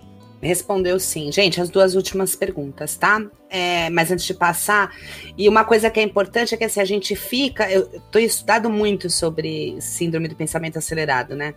[0.41, 1.31] Respondeu sim.
[1.31, 3.21] Gente, as duas últimas perguntas, tá?
[3.49, 4.95] É, mas antes de passar,
[5.37, 7.69] e uma coisa que é importante é que assim, a gente fica.
[7.71, 11.53] Eu tô estudado muito sobre síndrome do pensamento acelerado, né?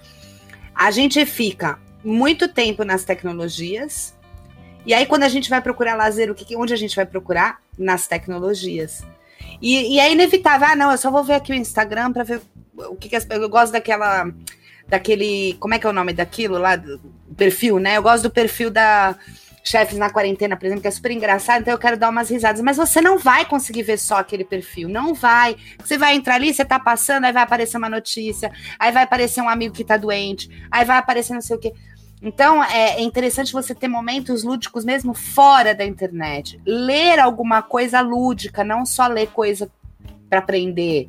[0.75, 4.15] A gente fica muito tempo nas tecnologias,
[4.87, 7.59] e aí, quando a gente vai procurar lazer, o que, onde a gente vai procurar?
[7.79, 9.03] Nas tecnologias.
[9.61, 12.43] E, e é inevitável, ah, não, eu só vou ver aqui o Instagram para ver
[12.77, 14.31] o que, que as, eu gosto daquela
[14.89, 15.57] daquele.
[15.61, 16.77] Como é que é o nome daquilo lá?
[16.77, 17.01] Do
[17.37, 17.97] perfil, né?
[17.97, 19.17] Eu gosto do perfil da
[19.65, 22.61] Chefes na Quarentena, por exemplo, que é super engraçado, então eu quero dar umas risadas.
[22.61, 25.57] Mas você não vai conseguir ver só aquele perfil, não vai.
[25.83, 29.41] Você vai entrar ali, você tá passando, aí vai aparecer uma notícia, aí vai aparecer
[29.41, 31.73] um amigo que tá doente, aí vai aparecer não sei o quê.
[32.21, 36.61] Então é, é interessante você ter momentos lúdicos mesmo fora da internet.
[36.67, 39.71] Ler alguma coisa lúdica, não só ler coisa
[40.29, 41.09] para aprender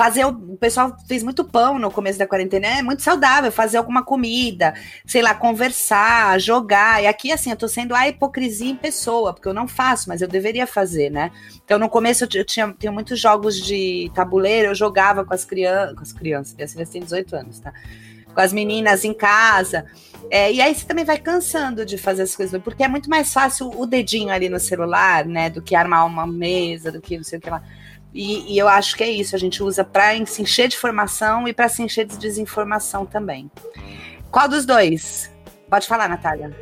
[0.00, 4.02] fazer o, pessoal fez muito pão no começo da quarentena, é muito saudável fazer alguma
[4.02, 4.72] comida,
[5.04, 7.02] sei lá, conversar, jogar.
[7.02, 10.22] E aqui assim, eu tô sendo a hipocrisia em pessoa, porque eu não faço, mas
[10.22, 11.30] eu deveria fazer, né?
[11.62, 15.94] Então no começo eu, tinha, tinha muitos jogos de tabuleiro, eu jogava com as crianças,
[15.94, 17.70] com as crianças, minhas filhas têm 18 anos, tá?
[18.34, 19.84] Com as meninas em casa.
[20.30, 23.34] É, e aí você também vai cansando de fazer as coisas, porque é muito mais
[23.34, 25.50] fácil o dedinho ali no celular, né?
[25.50, 27.62] Do que armar uma mesa, do que não sei o que lá.
[28.12, 31.46] E, e, eu acho que é isso, a gente usa para se encher de informação
[31.46, 33.50] e para se encher de desinformação também.
[34.30, 35.32] Qual dos dois?
[35.68, 36.54] Pode falar, Natália.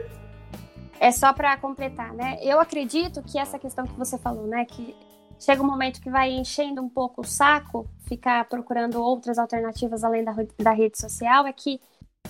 [1.00, 2.38] É só para completar, né?
[2.42, 4.94] Eu acredito que essa questão que você falou, né, que
[5.38, 10.24] chega um momento que vai enchendo um pouco o saco, ficar procurando outras alternativas além
[10.24, 11.80] da, da rede social, é que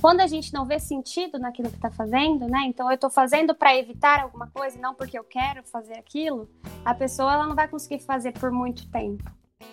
[0.01, 2.61] quando a gente não vê sentido naquilo que está fazendo, né?
[2.66, 6.49] Então eu estou fazendo para evitar alguma coisa, não porque eu quero fazer aquilo,
[6.84, 9.24] a pessoa ela não vai conseguir fazer por muito tempo,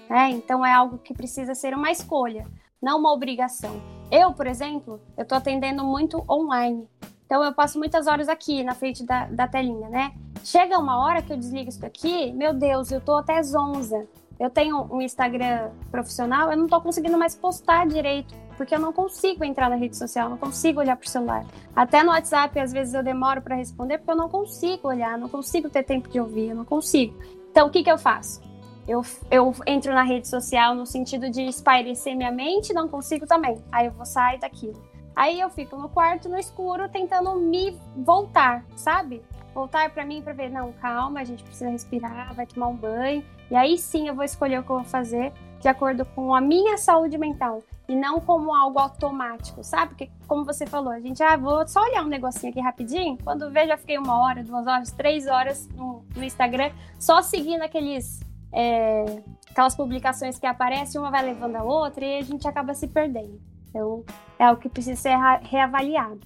[0.10, 0.30] né?
[0.32, 2.46] Então é algo que precisa ser uma escolha,
[2.82, 3.80] não uma obrigação.
[4.12, 6.88] Eu, por exemplo, eu estou atendendo muito online.
[7.26, 10.14] Então eu passo muitas horas aqui na frente da, da telinha, né?
[10.44, 14.08] Chega uma hora que eu desligo isso aqui, meu Deus, eu tô até zonza.
[14.40, 18.92] Eu tenho um Instagram profissional, eu não tô conseguindo mais postar direito, porque eu não
[18.92, 21.46] consigo entrar na rede social, não consigo olhar pro celular.
[21.76, 25.30] Até no WhatsApp, às vezes eu demoro para responder, porque eu não consigo olhar, não
[25.30, 27.18] consigo ter tempo de ouvir, eu não consigo.
[27.52, 28.42] Então, o que que eu faço?
[28.88, 29.02] Eu,
[29.32, 33.64] eu entro na rede social no sentido de espairecer minha mente, não consigo também.
[33.72, 34.82] Aí eu vou sair daquilo.
[35.16, 39.22] Aí eu fico no quarto, no escuro, tentando me voltar, sabe?
[39.54, 43.24] Voltar para mim para ver, não, calma, a gente precisa respirar, vai tomar um banho.
[43.50, 46.42] E aí sim eu vou escolher o que eu vou fazer de acordo com a
[46.42, 49.90] minha saúde mental e não como algo automático, sabe?
[49.90, 53.18] Porque, como você falou, a gente, ah, vou só olhar um negocinho aqui rapidinho.
[53.24, 57.62] Quando vejo, já fiquei uma hora, duas horas, três horas no, no Instagram, só seguindo
[57.62, 58.20] aqueles.
[58.52, 59.22] É,
[59.52, 63.40] aquelas publicações que aparecem, uma vai levando a outra e a gente acaba se perdendo.
[63.70, 64.04] Então,
[64.40, 66.22] é algo que precisa ser reavaliado.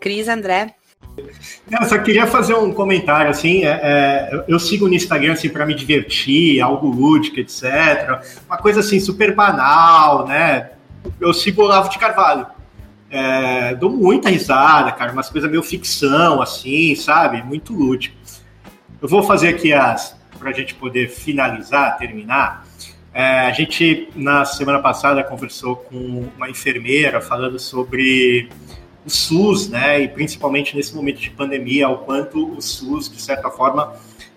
[0.00, 0.74] Cris, André.
[1.70, 5.66] Eu só queria fazer um comentário, assim, é, é, eu sigo no Instagram, assim, para
[5.66, 8.22] me divertir, algo lúdico, etc.
[8.46, 10.70] Uma coisa, assim, super banal, né?
[11.20, 12.46] Eu sigo o Olavo de Carvalho.
[13.10, 17.42] É, dou muita risada, cara, umas coisas meio ficção, assim, sabe?
[17.42, 18.16] Muito lúdico.
[19.00, 22.66] Eu vou fazer aqui as, para a gente poder finalizar, terminar.
[23.12, 28.48] É, a gente, na semana passada, conversou com uma enfermeira falando sobre
[29.04, 33.50] o SUS, né, e principalmente nesse momento de pandemia, o quanto o SUS, de certa
[33.50, 33.94] forma,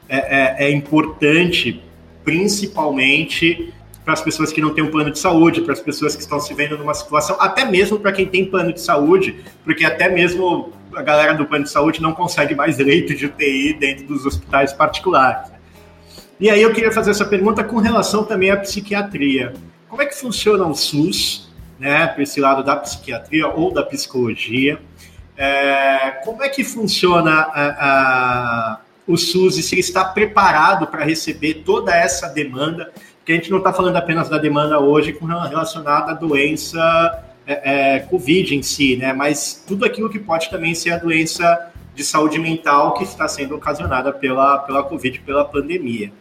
[0.07, 1.81] é, é, é importante,
[2.23, 6.21] principalmente para as pessoas que não têm um plano de saúde, para as pessoas que
[6.21, 10.09] estão se vendo numa situação, até mesmo para quem tem plano de saúde, porque até
[10.09, 14.25] mesmo a galera do plano de saúde não consegue mais leito de UTI dentro dos
[14.25, 15.51] hospitais particulares.
[16.39, 19.53] E aí eu queria fazer essa pergunta com relação também à psiquiatria.
[19.87, 21.42] Como é que funciona o SUS,
[21.83, 24.79] né, para esse lado da psiquiatria ou da psicologia?
[25.35, 31.03] É, como é que funciona a, a, o SUS e se ele está preparado para
[31.03, 32.93] receber toda essa demanda?
[33.17, 35.17] Porque a gente não está falando apenas da demanda hoje
[35.49, 39.11] relacionada à doença é, é, Covid em si, né?
[39.11, 43.55] Mas tudo aquilo que pode também ser a doença de saúde mental que está sendo
[43.55, 46.13] ocasionada pela, pela Covid, pela pandemia.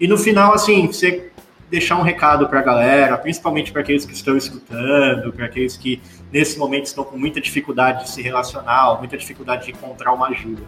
[0.00, 1.30] E no final, assim, você
[1.74, 6.00] deixar um recado para a galera, principalmente para aqueles que estão escutando, para aqueles que
[6.30, 10.62] nesse momento estão com muita dificuldade de se relacionar, muita dificuldade de encontrar uma ajuda.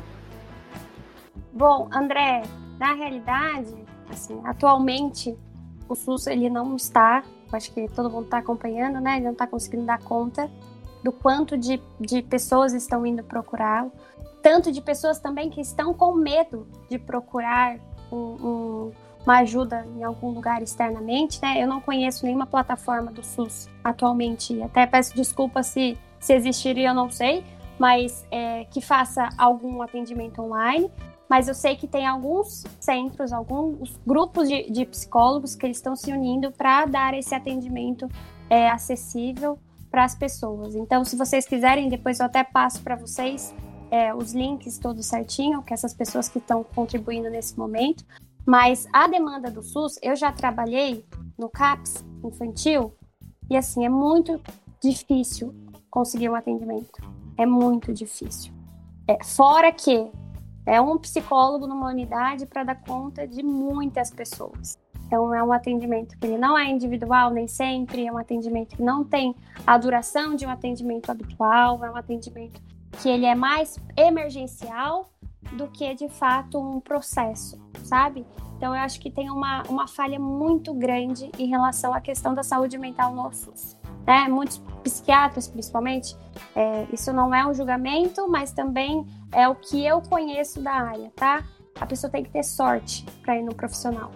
[1.52, 2.42] Bom, André,
[2.76, 3.72] na realidade,
[4.10, 5.36] assim, atualmente
[5.88, 9.14] o SUS ele não está, acho que todo mundo está acompanhando, né?
[9.16, 10.50] Ele não está conseguindo dar conta
[11.04, 13.92] do quanto de, de pessoas estão indo procurá-lo,
[14.42, 17.78] tanto de pessoas também que estão com medo de procurar
[18.10, 18.92] um, um
[19.26, 21.60] uma ajuda em algum lugar externamente, né?
[21.60, 24.62] Eu não conheço nenhuma plataforma do SUS atualmente.
[24.62, 27.44] Até peço desculpa se, se existiria, eu não sei,
[27.76, 30.90] mas é, que faça algum atendimento online.
[31.28, 35.96] Mas eu sei que tem alguns centros, alguns grupos de, de psicólogos que eles estão
[35.96, 38.08] se unindo para dar esse atendimento
[38.48, 39.58] é, acessível
[39.90, 40.76] para as pessoas.
[40.76, 43.52] Então, se vocês quiserem, depois eu até passo para vocês
[43.90, 48.04] é, os links todos certinho, que essas pessoas que estão contribuindo nesse momento,
[48.46, 51.04] mas a demanda do SUS, eu já trabalhei
[51.36, 52.94] no CAPS infantil
[53.50, 54.40] e assim, é muito
[54.80, 55.54] difícil
[55.90, 57.02] conseguir um atendimento.
[57.36, 58.52] É muito difícil.
[59.08, 60.10] É, fora que
[60.64, 64.76] é um psicólogo numa unidade para dar conta de muitas pessoas.
[65.06, 68.82] Então, é um atendimento que ele não é individual nem sempre, é um atendimento que
[68.82, 69.34] não tem
[69.64, 72.60] a duração de um atendimento habitual, é um atendimento
[73.02, 75.10] que ele é mais emergencial
[75.52, 78.26] do que de fato um processo, sabe?
[78.56, 82.42] Então eu acho que tem uma, uma falha muito grande em relação à questão da
[82.42, 83.76] saúde mental no SUS.
[84.06, 84.28] Né?
[84.28, 86.16] Muitos psiquiatras, principalmente,
[86.54, 91.12] é, isso não é um julgamento, mas também é o que eu conheço da área,
[91.14, 91.44] tá?
[91.78, 94.10] A pessoa tem que ter sorte para ir no profissional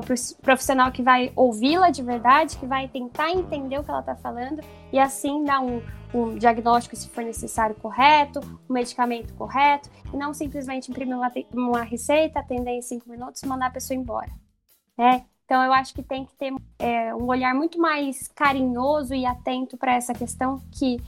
[0.00, 4.00] para o profissional que vai ouvi-la de verdade, que vai tentar entender o que ela
[4.00, 4.62] está falando
[4.92, 5.82] e assim dar um,
[6.14, 11.82] um diagnóstico, se for necessário, correto, um medicamento correto, e não simplesmente imprimir uma, uma
[11.82, 14.30] receita, atender em cinco minutos e mandar a pessoa embora.
[14.96, 15.24] Né?
[15.44, 19.76] Então, eu acho que tem que ter é, um olhar muito mais carinhoso e atento
[19.76, 20.98] para essa questão que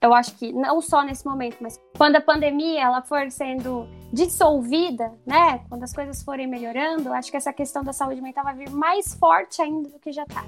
[0.00, 5.12] eu acho que não só nesse momento, mas quando a pandemia ela for sendo dissolvida,
[5.24, 5.60] né?
[5.68, 9.14] Quando as coisas forem melhorando, acho que essa questão da saúde mental vai vir mais
[9.14, 10.44] forte ainda do que já está.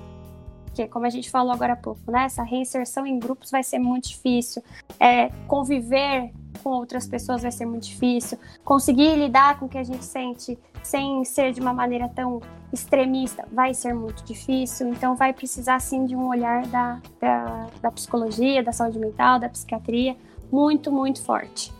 [0.66, 2.24] Porque, como a gente falou agora há pouco, né?
[2.24, 4.62] Essa reinserção em grupos vai ser muito difícil.
[5.00, 6.32] É, conviver
[6.62, 8.38] com outras pessoas vai ser muito difícil.
[8.64, 12.40] Conseguir lidar com o que a gente sente sem ser de uma maneira tão
[12.72, 14.88] extremista vai ser muito difícil.
[14.88, 19.48] Então, vai precisar sim de um olhar da, da, da psicologia, da saúde mental, da
[19.48, 20.16] psiquiatria,
[20.50, 21.72] muito, muito forte,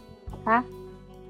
[0.45, 0.65] tá?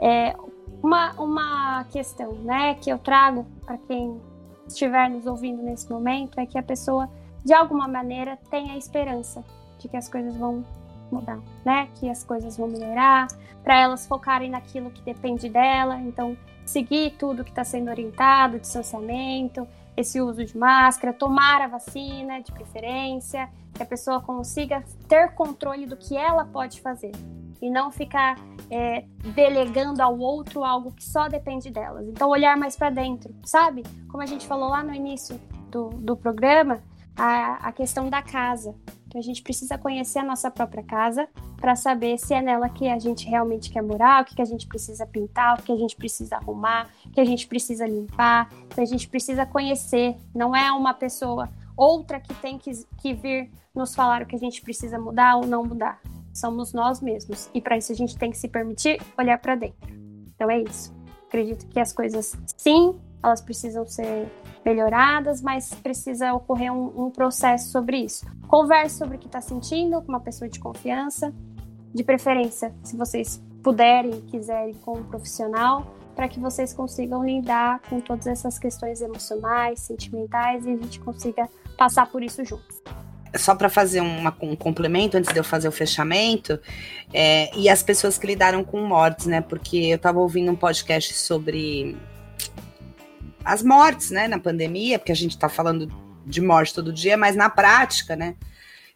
[0.00, 0.34] É,
[0.82, 4.20] uma, uma questão, né, que eu trago para quem
[4.66, 7.08] estiver nos ouvindo nesse momento é que a pessoa,
[7.44, 9.44] de alguma maneira, tenha esperança
[9.78, 10.64] de que as coisas vão
[11.10, 11.88] mudar, né?
[11.94, 13.28] Que as coisas vão melhorar,
[13.62, 15.98] para elas focarem naquilo que depende dela.
[16.00, 16.36] Então,
[16.68, 19.66] seguir tudo que está sendo orientado, distanciamento,
[19.96, 25.86] esse uso de máscara, tomar a vacina de preferência, que a pessoa consiga ter controle
[25.86, 27.12] do que ela pode fazer
[27.60, 28.36] e não ficar
[28.70, 29.04] é,
[29.34, 32.06] delegando ao outro algo que só depende delas.
[32.06, 33.82] Então, olhar mais para dentro, sabe?
[34.08, 35.40] Como a gente falou lá no início
[35.70, 36.80] do, do programa,
[37.16, 38.74] a, a questão da casa.
[39.08, 42.88] Então, a gente precisa conhecer a nossa própria casa para saber se é nela que
[42.88, 45.76] a gente realmente quer morar, o que, que a gente precisa pintar, o que a
[45.76, 48.50] gente precisa arrumar, o que a gente precisa limpar.
[48.66, 50.14] Então, a gente precisa conhecer.
[50.34, 54.38] Não é uma pessoa, outra que tem que, que vir nos falar o que a
[54.38, 55.98] gente precisa mudar ou não mudar
[56.38, 57.50] somos nós mesmos.
[57.52, 59.88] E para isso a gente tem que se permitir olhar para dentro.
[60.34, 60.94] Então é isso.
[61.26, 64.28] Acredito que as coisas, sim, elas precisam ser
[64.64, 68.26] melhoradas, mas precisa ocorrer um, um processo sobre isso.
[68.46, 71.32] Converse sobre o que está sentindo com uma pessoa de confiança,
[71.94, 78.00] de preferência, se vocês puderem quiserem, com um profissional, para que vocês consigam lidar com
[78.00, 82.82] todas essas questões emocionais, sentimentais e a gente consiga passar por isso juntos
[83.36, 86.58] só para fazer uma, um complemento antes de eu fazer o fechamento,
[87.12, 89.40] é, e as pessoas que lidaram com mortes, né?
[89.40, 91.96] Porque eu estava ouvindo um podcast sobre
[93.44, 95.90] as mortes, né, na pandemia, porque a gente está falando
[96.24, 98.34] de morte todo dia, mas na prática, né?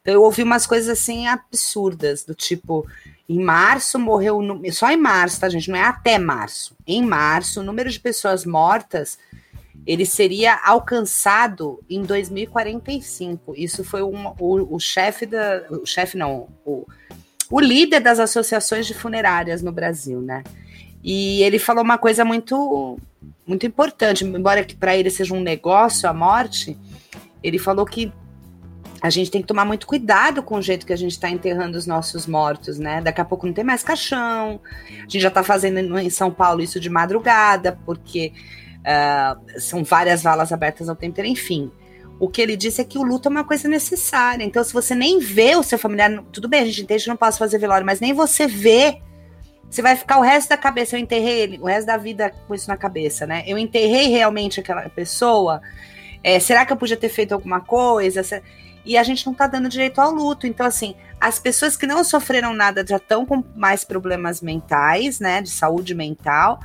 [0.01, 2.86] Então eu ouvi umas coisas assim absurdas, do tipo,
[3.28, 4.40] em março morreu,
[4.72, 5.70] só em março, tá, gente?
[5.70, 6.76] Não é até março.
[6.86, 9.16] Em março, o número de pessoas mortas
[9.86, 13.55] ele seria alcançado em 2045.
[13.57, 15.64] Isso foi um, o, o chefe da.
[15.70, 16.86] O chefe não, o,
[17.51, 20.43] o líder das associações de funerárias no Brasil, né?
[21.03, 22.99] E ele falou uma coisa muito,
[23.47, 26.78] muito importante, embora que para ele seja um negócio a morte,
[27.43, 28.12] ele falou que
[29.01, 31.76] a gente tem que tomar muito cuidado com o jeito que a gente está enterrando
[31.76, 33.01] os nossos mortos, né?
[33.01, 34.61] Daqui a pouco não tem mais caixão.
[34.97, 38.32] A gente já está fazendo em São Paulo isso de madrugada, porque
[38.82, 41.70] Uh, são várias valas abertas ao tempo inteiro, enfim.
[42.18, 44.45] O que ele disse é que o luto é uma coisa necessária.
[44.45, 47.16] Então, se você nem vê o seu familiar, tudo bem, a gente entende que não
[47.16, 49.01] posso fazer velório, mas nem você vê,
[49.73, 50.97] você vai ficar o resto da cabeça.
[50.97, 53.43] Eu enterrei ele, o resto da vida com isso na cabeça, né?
[53.47, 55.62] Eu enterrei realmente aquela pessoa.
[56.23, 58.23] É, será que eu podia ter feito alguma coisa?
[58.85, 60.47] E a gente não tá dando direito ao luto.
[60.47, 65.41] Então, assim, as pessoas que não sofreram nada já estão com mais problemas mentais, né?
[65.41, 66.61] De saúde mental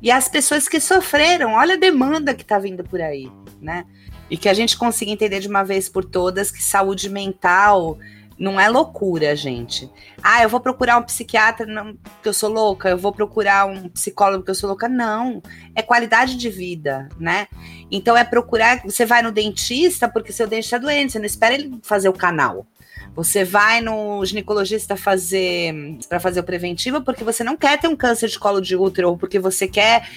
[0.00, 3.30] e as pessoas que sofreram, olha a demanda que está vindo por aí,
[3.60, 3.84] né?
[4.30, 7.98] E que a gente consiga entender de uma vez por todas que saúde mental
[8.38, 9.90] não é loucura, gente.
[10.22, 14.38] Ah, eu vou procurar um psiquiatra porque eu sou louca, eu vou procurar um psicólogo
[14.38, 14.88] porque eu sou louca.
[14.88, 15.42] Não,
[15.74, 17.48] é qualidade de vida, né?
[17.90, 18.80] Então é procurar.
[18.84, 22.12] Você vai no dentista porque seu dente está doente, você não espera ele fazer o
[22.12, 22.66] canal.
[23.16, 25.74] Você vai no ginecologista fazer
[26.08, 29.08] para fazer o preventivo porque você não quer ter um câncer de colo de útero,
[29.08, 30.08] ou porque você quer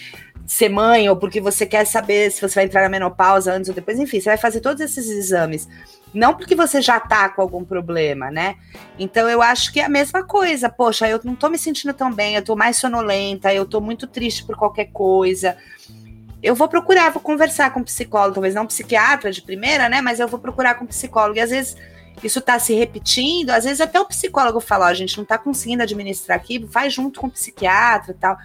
[0.45, 3.75] ser mãe, ou porque você quer saber se você vai entrar na menopausa antes ou
[3.75, 5.67] depois, enfim, você vai fazer todos esses exames.
[6.13, 8.55] Não porque você já tá com algum problema, né?
[8.99, 10.69] Então eu acho que é a mesma coisa.
[10.69, 14.07] Poxa, eu não tô me sentindo tão bem, eu tô mais sonolenta, eu tô muito
[14.07, 15.57] triste por qualquer coisa
[16.43, 20.01] eu vou procurar, vou conversar com um psicólogo, talvez não um psiquiatra de primeira, né?
[20.01, 21.37] Mas eu vou procurar com um psicólogo.
[21.37, 21.77] E às vezes
[22.23, 25.83] isso está se repetindo, às vezes até o psicólogo fala, a gente não está conseguindo
[25.83, 28.37] administrar aqui, faz junto com o psiquiatra e tal.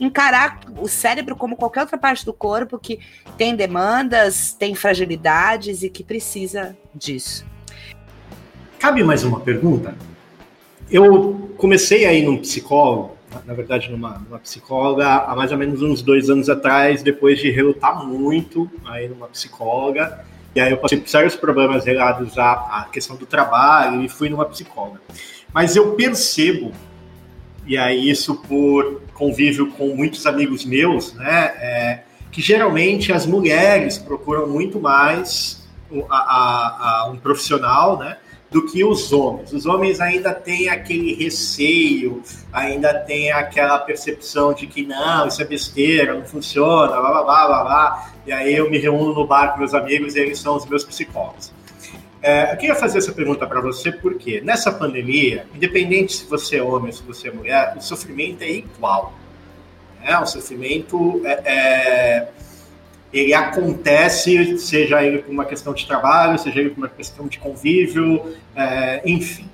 [0.00, 2.98] Encarar o cérebro como qualquer outra parte do corpo que
[3.36, 7.44] tem demandas, tem fragilidades e que precisa disso.
[8.78, 9.96] Cabe mais uma pergunta?
[10.90, 13.16] Eu comecei aí num psicólogo,
[13.46, 17.50] na verdade numa, numa psicóloga, há mais ou menos uns dois anos atrás, depois de
[17.50, 20.24] relutar muito aí numa psicóloga,
[20.54, 24.28] e aí eu passei por sérios problemas relados à, à questão do trabalho e fui
[24.28, 25.00] numa psicóloga.
[25.52, 26.72] Mas eu percebo,
[27.66, 32.00] e aí isso por convívio com muitos amigos meus, né, é,
[32.30, 35.66] que geralmente as mulheres procuram muito mais
[36.10, 38.16] a, a, a um profissional, né,
[38.50, 39.52] do que os homens.
[39.52, 45.44] Os homens ainda têm aquele receio, ainda tem aquela percepção de que não, isso é
[45.44, 48.10] besteira, não funciona, blá blá blá blá blá.
[48.26, 50.84] E aí eu me reúno no bar com meus amigos e eles são os meus
[50.84, 51.53] psicólogos.
[52.26, 56.62] É, eu queria fazer essa pergunta para você porque nessa pandemia, independente se você é
[56.62, 59.12] homem ou se você é mulher, o sofrimento é igual.
[60.00, 60.18] Né?
[60.18, 62.28] O sofrimento é, é
[63.12, 67.38] ele acontece, seja ele por uma questão de trabalho, seja ele por uma questão de
[67.38, 69.46] convívio, é, enfim.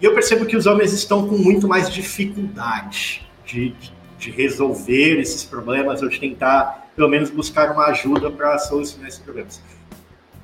[0.00, 3.74] E eu percebo que os homens estão com muito mais dificuldade de,
[4.18, 9.20] de resolver esses problemas ou de tentar, pelo menos, buscar uma ajuda para solucionar esses
[9.20, 9.60] problemas.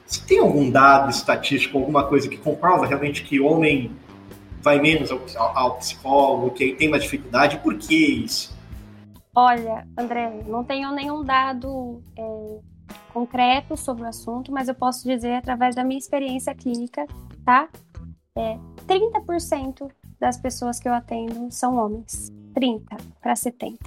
[0.06, 3.90] Você tem algum dado estatístico, alguma coisa que comprova realmente que homem
[4.60, 5.20] vai menos ao,
[5.56, 7.58] ao psicólogo, que tem mais dificuldade?
[7.58, 8.54] Por que isso?
[9.34, 12.58] Olha, André, não tenho nenhum dado é,
[13.12, 17.06] concreto sobre o assunto, mas eu posso dizer através da minha experiência clínica,
[17.44, 17.68] tá?
[18.36, 19.90] É, 30%
[20.20, 22.32] das pessoas que eu atendo são homens.
[22.54, 23.78] 30 para 70.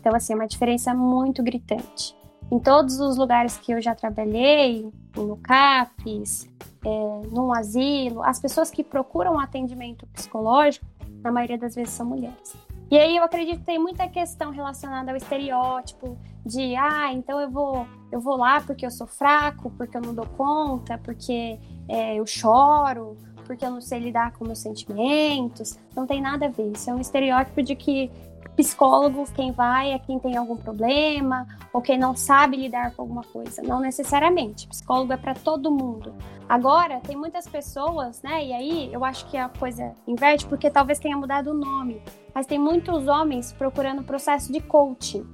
[0.00, 2.16] Então, assim, é uma diferença muito gritante.
[2.50, 6.48] Em todos os lugares que eu já trabalhei, no CAPES,
[6.84, 10.84] é, num asilo, as pessoas que procuram atendimento psicológico,
[11.22, 12.54] na maioria das vezes são mulheres.
[12.90, 17.48] E aí eu acredito que tem muita questão relacionada ao estereótipo de, ah, então eu
[17.48, 22.16] vou, eu vou lá porque eu sou fraco, porque eu não dou conta, porque é,
[22.16, 25.78] eu choro, porque eu não sei lidar com meus sentimentos.
[25.94, 26.72] Não tem nada a ver.
[26.72, 28.10] Isso é um estereótipo de que
[28.60, 33.22] psicólogo, quem vai é quem tem algum problema ou quem não sabe lidar com alguma
[33.22, 33.62] coisa.
[33.62, 34.68] Não necessariamente.
[34.68, 36.14] Psicólogo é para todo mundo.
[36.46, 38.44] Agora, tem muitas pessoas, né?
[38.44, 42.02] E aí eu acho que a coisa inverte porque talvez tenha mudado o nome.
[42.34, 45.26] Mas tem muitos homens procurando o processo de coaching.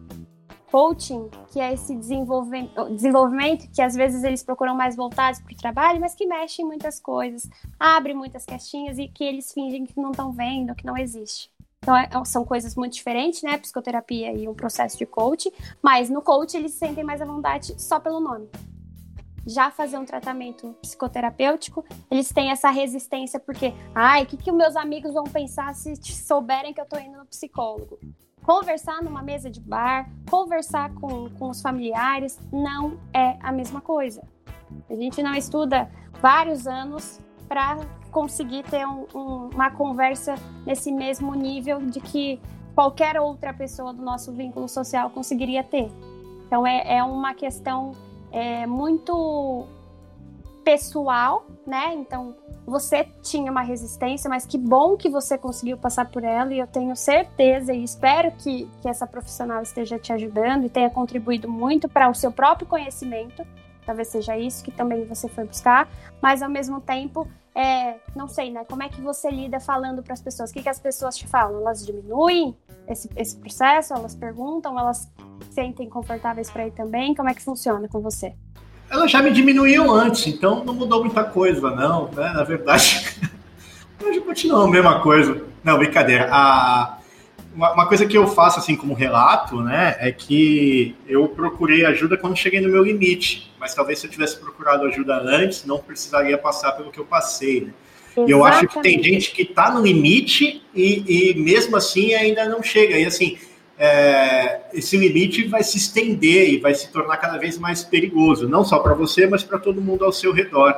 [0.71, 6.01] Coaching, que é esse desenvolvimento que às vezes eles procuram mais voltados para o trabalho,
[6.01, 7.49] mas que mexe em muitas coisas,
[7.79, 11.56] abre muitas caixinhas e que eles fingem que não estão vendo, que não existe.
[11.87, 13.57] Então, é, são coisas muito diferentes, né?
[13.59, 15.53] Psicoterapia e um processo de coach.
[15.81, 18.51] Mas no coach, eles se sentem mais à vontade só pelo nome.
[19.47, 24.75] Já fazer um tratamento psicoterapêutico, eles têm essa resistência porque, ai, o que, que meus
[24.75, 28.01] amigos vão pensar se souberem que eu tô indo no psicólogo?
[28.43, 34.27] Conversar numa mesa de bar, conversar com, com os familiares, não é a mesma coisa.
[34.91, 35.89] A gente não estuda
[36.21, 37.79] vários anos para
[38.11, 40.35] conseguir ter um, um, uma conversa
[40.65, 42.41] nesse mesmo nível de que
[42.75, 45.91] qualquer outra pessoa do nosso vínculo social conseguiria ter.
[46.47, 47.93] Então é, é uma questão
[48.31, 49.67] é, muito
[50.63, 51.95] pessoal, né?
[51.95, 52.35] Então
[52.67, 56.67] você tinha uma resistência, mas que bom que você conseguiu passar por ela e eu
[56.67, 61.89] tenho certeza e espero que, que essa profissional esteja te ajudando e tenha contribuído muito
[61.89, 63.47] para o seu próprio conhecimento.
[63.87, 65.89] Talvez seja isso que também você foi buscar,
[66.21, 67.27] mas ao mesmo tempo
[67.57, 68.67] é, não sei, né?
[68.69, 70.51] Como é que você lida falando para as pessoas?
[70.51, 71.59] O que, que as pessoas te falam?
[71.59, 72.55] Elas diminuem
[72.87, 73.95] esse, esse processo?
[73.95, 74.79] Elas perguntam?
[74.79, 75.11] Elas
[75.53, 77.15] sentem confortáveis para ir também?
[77.15, 78.35] Como é que funciona com você?
[78.91, 82.09] Ela já me diminuiu antes, então não mudou muita coisa, não.
[82.13, 82.31] Né?
[82.31, 83.19] Na verdade,
[84.05, 85.43] hoje continua a mesma coisa.
[85.65, 86.29] Não, brincadeira.
[86.31, 86.99] A,
[87.57, 92.17] uma, uma, coisa que eu faço assim como relato, né, é que eu procurei ajuda
[92.17, 96.37] quando cheguei no meu limite, mas talvez se eu tivesse procurado ajuda antes, não precisaria
[96.37, 97.73] passar pelo que eu passei, né?
[98.27, 102.49] E eu acho que tem gente que está no limite e, e, mesmo assim ainda
[102.49, 102.99] não chega.
[102.99, 103.37] E assim,
[103.79, 108.65] é, esse limite vai se estender e vai se tornar cada vez mais perigoso, não
[108.65, 110.75] só para você, mas para todo mundo ao seu redor.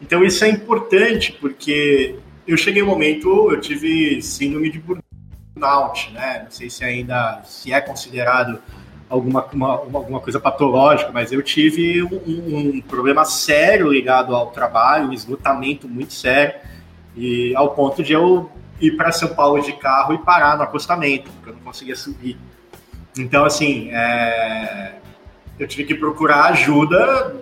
[0.00, 2.16] Então isso é importante, porque
[2.46, 5.13] eu cheguei um momento, eu tive síndrome de burnout
[5.54, 6.42] burnout, né?
[6.44, 8.58] Não sei se ainda se é considerado
[9.08, 15.08] alguma, uma, alguma coisa patológica, mas eu tive um, um, problema sério ligado ao trabalho,
[15.08, 16.60] um esgotamento muito sério,
[17.16, 18.50] e ao ponto de eu
[18.80, 22.36] ir para São Paulo de carro e parar no acostamento, porque eu não conseguia subir.
[23.16, 24.94] Então, assim, é...
[25.58, 27.36] eu tive que procurar ajuda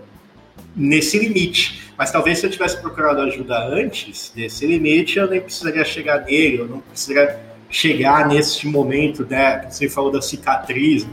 [0.77, 1.91] nesse limite.
[1.97, 6.59] Mas talvez se eu tivesse procurado ajuda antes desse limite, eu nem precisaria chegar nele,
[6.59, 9.67] eu não precisaria chegar nesse momento, né?
[9.69, 11.09] Você falou da cicatriz,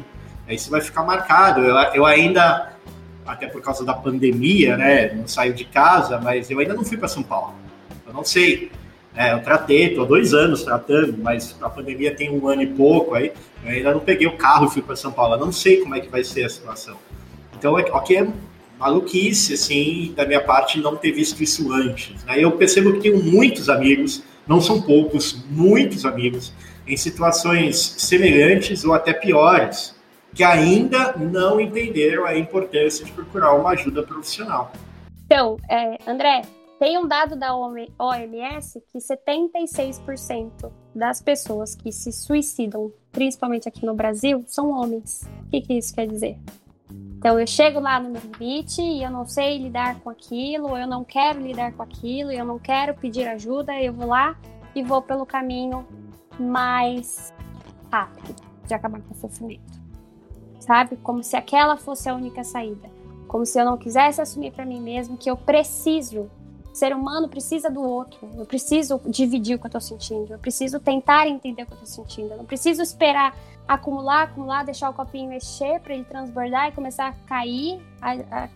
[0.45, 1.61] aí você vai ficar marcado.
[1.61, 2.73] Eu, eu ainda,
[3.25, 5.13] até por causa da pandemia, né?
[5.13, 7.55] Não saio de casa, mas eu ainda não fui para São Paulo.
[8.05, 8.69] Eu não sei.
[9.15, 13.15] É, eu tratei, estou dois anos tratando, mas a pandemia tem um ano e pouco
[13.15, 13.31] aí.
[13.63, 15.35] Eu ainda não peguei o carro e fui para São Paulo.
[15.35, 16.97] Eu não sei como é que vai ser a situação.
[17.57, 18.27] Então, é, aqui é
[18.77, 22.23] maluquice, assim, da minha parte não ter visto isso antes.
[22.25, 22.43] Né?
[22.43, 26.51] Eu percebo que tenho muitos amigos não são poucos, muitos amigos,
[26.87, 29.95] em situações semelhantes ou até piores,
[30.33, 34.71] que ainda não entenderam a importância de procurar uma ajuda profissional.
[35.25, 36.41] Então, é, André,
[36.79, 43.93] tem um dado da OMS que 76% das pessoas que se suicidam, principalmente aqui no
[43.93, 45.29] Brasil, são homens.
[45.45, 46.37] O que, que isso quer dizer?
[47.19, 50.87] Então eu chego lá no meu limite e eu não sei lidar com aquilo, eu
[50.87, 54.37] não quero lidar com aquilo, eu não quero pedir ajuda, eu vou lá
[54.73, 55.85] e vou pelo caminho
[56.39, 57.33] mais
[57.91, 59.81] rápido de acabar com o sofrimento.
[60.61, 60.95] Sabe?
[60.95, 62.89] Como se aquela fosse a única saída.
[63.27, 66.31] Como se eu não quisesse assumir para mim mesmo que eu preciso
[66.73, 68.29] ser humano precisa do outro.
[68.37, 70.33] Eu preciso dividir o que eu tô sentindo.
[70.33, 72.31] Eu preciso tentar entender o que eu tô sentindo.
[72.31, 73.35] Eu não preciso esperar
[73.69, 78.49] acumular, acumular, deixar o copinho mexer para ele transbordar e começar a cair, a, a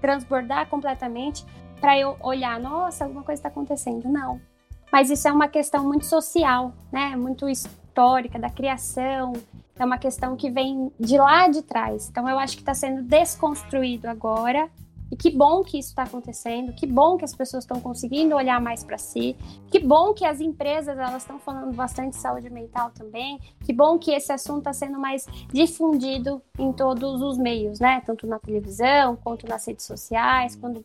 [0.00, 1.44] transbordar completamente
[1.78, 4.08] para eu olhar, nossa, alguma coisa está acontecendo.
[4.08, 4.40] Não.
[4.90, 7.14] Mas isso é uma questão muito social, né?
[7.16, 9.34] Muito histórica da criação.
[9.78, 12.08] É uma questão que vem de lá de trás.
[12.08, 14.70] Então eu acho que está sendo desconstruído agora
[15.10, 18.60] e que bom que isso está acontecendo, que bom que as pessoas estão conseguindo olhar
[18.60, 19.36] mais para si,
[19.70, 23.98] que bom que as empresas elas estão falando bastante de saúde mental também, que bom
[23.98, 28.02] que esse assunto está sendo mais difundido em todos os meios, né?
[28.04, 30.84] Tanto na televisão, quanto nas redes sociais, quando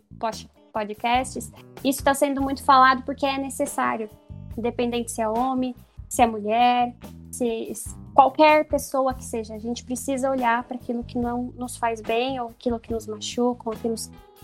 [0.72, 1.52] podcasts.
[1.84, 4.10] Isso está sendo muito falado porque é necessário,
[4.58, 5.76] independente se é homem,
[6.08, 6.96] se é mulher,
[7.32, 7.74] se
[8.14, 12.40] qualquer pessoa que seja, a gente precisa olhar para aquilo que não nos faz bem,
[12.40, 13.96] ou aquilo que nos machuca, ou aquilo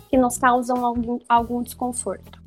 [0.10, 2.42] que nos causam algum, algum desconforto.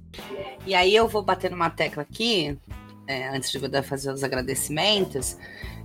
[0.67, 2.59] E aí eu vou bater numa tecla aqui,
[3.07, 5.37] é, antes de eu fazer os agradecimentos.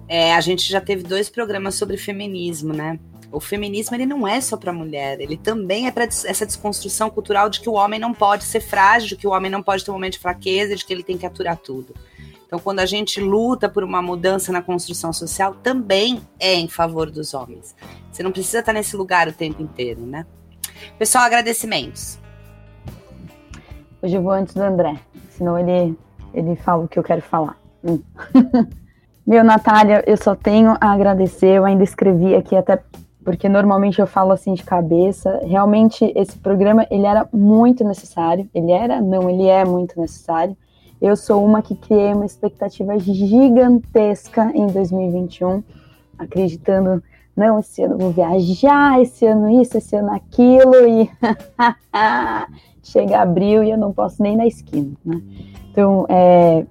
[0.08, 3.00] É, a gente já teve dois programas sobre feminismo, né?
[3.32, 7.50] O feminismo ele não é só para mulher, ele também é para essa desconstrução cultural
[7.50, 9.92] de que o homem não pode ser frágil, de que o homem não pode ter
[9.92, 11.94] um momento de fraqueza, de que ele tem que aturar tudo.
[12.46, 17.10] Então, quando a gente luta por uma mudança na construção social, também é em favor
[17.10, 17.76] dos homens.
[18.12, 20.26] Você não precisa estar nesse lugar o tempo inteiro, né?
[20.98, 22.20] Pessoal, agradecimentos.
[24.02, 24.96] Hoje eu vou antes do André,
[25.32, 25.98] senão ele,
[26.34, 27.58] ele fala o que eu quero falar.
[27.84, 28.00] Hum.
[29.26, 31.58] Meu, Natália, eu só tenho a agradecer.
[31.58, 32.80] Eu ainda escrevi aqui até
[33.24, 35.41] porque normalmente eu falo assim de cabeça.
[35.43, 38.48] Realmente esse programa ele era muito necessário.
[38.54, 40.56] Ele era, não, ele é muito necessário.
[41.02, 45.62] Eu sou uma que criei uma expectativa gigantesca em 2021,
[46.18, 47.04] acreditando,
[47.36, 51.10] não, esse ano vou viajar, esse ano isso, esse ano aquilo, e
[52.82, 55.22] chega abril e eu não posso nem na esquina, né?
[55.72, 56.66] Então, é,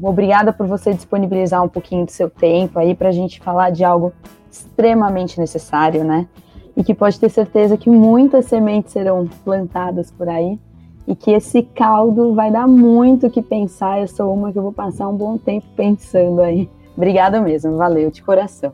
[0.00, 3.84] obrigada por você disponibilizar um pouquinho do seu tempo aí para a gente falar de
[3.84, 4.12] algo
[4.50, 6.26] extremamente necessário, né?
[6.74, 10.58] E que pode ter certeza que muitas sementes serão plantadas por aí
[11.06, 14.00] e que esse caldo vai dar muito o que pensar.
[14.00, 16.68] Eu sou uma que eu vou passar um bom tempo pensando aí.
[16.96, 18.72] Obrigada mesmo, valeu de coração.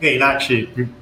[0.00, 0.50] Ei, Nath,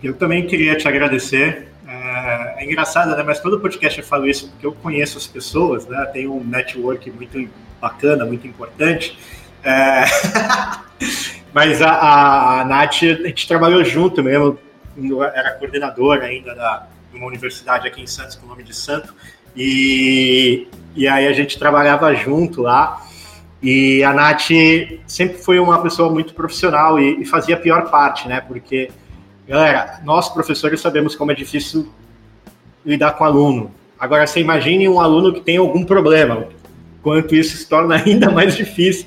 [0.02, 1.68] eu também queria te agradecer.
[1.86, 3.22] É, é engraçado, né?
[3.22, 6.04] Mas todo podcast eu falo isso porque eu conheço as pessoas, né?
[6.12, 7.48] Tenho um network muito
[7.80, 9.18] bacana, muito importante.
[9.62, 10.04] É...
[11.52, 14.59] mas a, a, a Nath, a gente trabalhou junto mesmo,
[15.34, 19.14] era coordenadora ainda da, de uma universidade aqui em Santos, com o nome de Santo.
[19.57, 23.02] E, e aí a gente trabalhava junto lá.
[23.62, 24.50] E a Nath
[25.07, 28.40] sempre foi uma pessoa muito profissional e, e fazia a pior parte, né?
[28.40, 28.90] Porque,
[29.48, 31.88] galera, nós professores sabemos como é difícil
[32.84, 33.72] lidar com aluno.
[33.98, 36.46] Agora, você imagine um aluno que tem algum problema,
[37.02, 39.07] quanto isso se torna ainda mais difícil.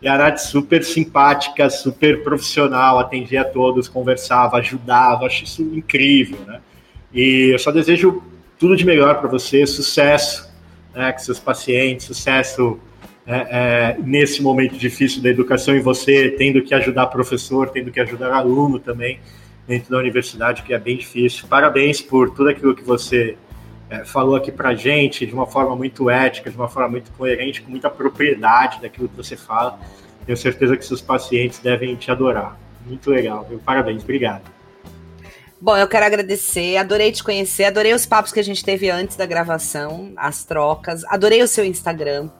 [0.00, 6.38] E a Nath super simpática, super profissional, atendia a todos, conversava, ajudava, acho isso incrível,
[6.46, 6.60] né?
[7.12, 8.22] E eu só desejo
[8.60, 10.52] tudo de melhor para você, sucesso
[10.94, 12.78] né, com seus pacientes, sucesso
[13.26, 17.98] é, é, nesse momento difícil da educação e você tendo que ajudar professor, tendo que
[17.98, 19.18] ajudar aluno também
[19.66, 21.46] dentro da universidade, que é bem difícil.
[21.48, 23.34] Parabéns por tudo aquilo que você
[23.88, 27.62] é, falou aqui para gente, de uma forma muito ética, de uma forma muito coerente,
[27.62, 29.80] com muita propriedade daquilo que você fala.
[30.26, 32.60] Tenho certeza que seus pacientes devem te adorar.
[32.86, 33.58] Muito legal, viu?
[33.58, 34.59] Parabéns, obrigado.
[35.62, 39.14] Bom, eu quero agradecer, adorei te conhecer, adorei os papos que a gente teve antes
[39.14, 42.30] da gravação, as trocas, adorei o seu Instagram.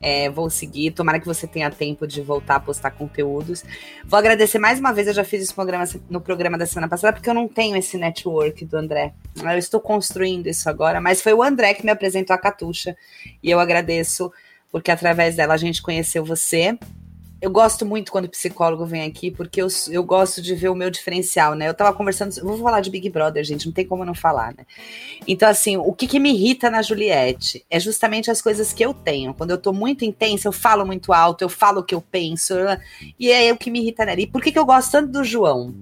[0.00, 3.62] É, vou seguir, tomara que você tenha tempo de voltar a postar conteúdos.
[4.06, 7.12] Vou agradecer mais uma vez, eu já fiz esse programa no programa da semana passada,
[7.12, 9.12] porque eu não tenho esse network do André.
[9.36, 12.96] Eu estou construindo isso agora, mas foi o André que me apresentou a Catuxa.
[13.42, 14.32] E eu agradeço,
[14.72, 16.78] porque através dela a gente conheceu você
[17.40, 20.74] eu gosto muito quando o psicólogo vem aqui, porque eu, eu gosto de ver o
[20.74, 21.68] meu diferencial, né?
[21.68, 24.66] Eu tava conversando, vou falar de Big Brother, gente, não tem como não falar, né?
[25.26, 28.92] Então, assim, o que, que me irrita na Juliette é justamente as coisas que eu
[28.92, 29.32] tenho.
[29.32, 32.54] Quando eu tô muito intensa, eu falo muito alto, eu falo o que eu penso,
[33.18, 34.20] e é o que me irrita nela.
[34.20, 35.74] E por que, que eu gosto tanto do João?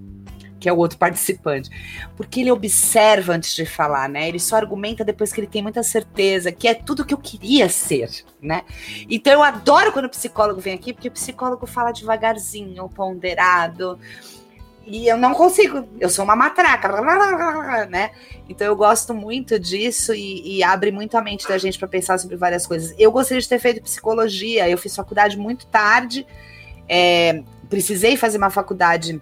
[0.59, 1.69] Que é o outro participante.
[2.17, 4.27] Porque ele observa antes de falar, né?
[4.27, 7.69] Ele só argumenta depois que ele tem muita certeza que é tudo que eu queria
[7.69, 8.09] ser,
[8.41, 8.63] né?
[9.09, 13.97] Então eu adoro quando o psicólogo vem aqui, porque o psicólogo fala devagarzinho, ponderado.
[14.85, 16.89] E eu não consigo, eu sou uma matraca,
[17.87, 18.09] né?
[18.49, 22.17] Então eu gosto muito disso e, e abre muito a mente da gente para pensar
[22.17, 22.95] sobre várias coisas.
[22.97, 26.25] Eu gostaria de ter feito psicologia, eu fiz faculdade muito tarde,
[26.87, 29.21] é, precisei fazer uma faculdade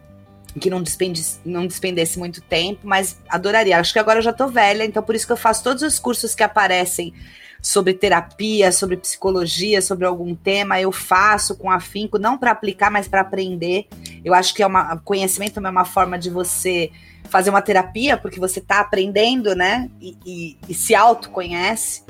[0.58, 3.80] que não, despendesse, não despendesse muito tempo, mas adoraria.
[3.80, 6.00] Acho que agora eu já tô velha, então por isso que eu faço todos os
[6.00, 7.14] cursos que aparecem
[7.62, 13.08] sobre terapia, sobre psicologia, sobre algum tema, eu faço com afinco, não para aplicar, mas
[13.08, 13.88] para aprender.
[14.24, 16.92] Eu acho que é uma conhecimento é uma forma de você
[17.30, 19.90] fazer uma terapia, porque você está aprendendo, né?
[20.00, 22.04] E, e, e se autoconhece.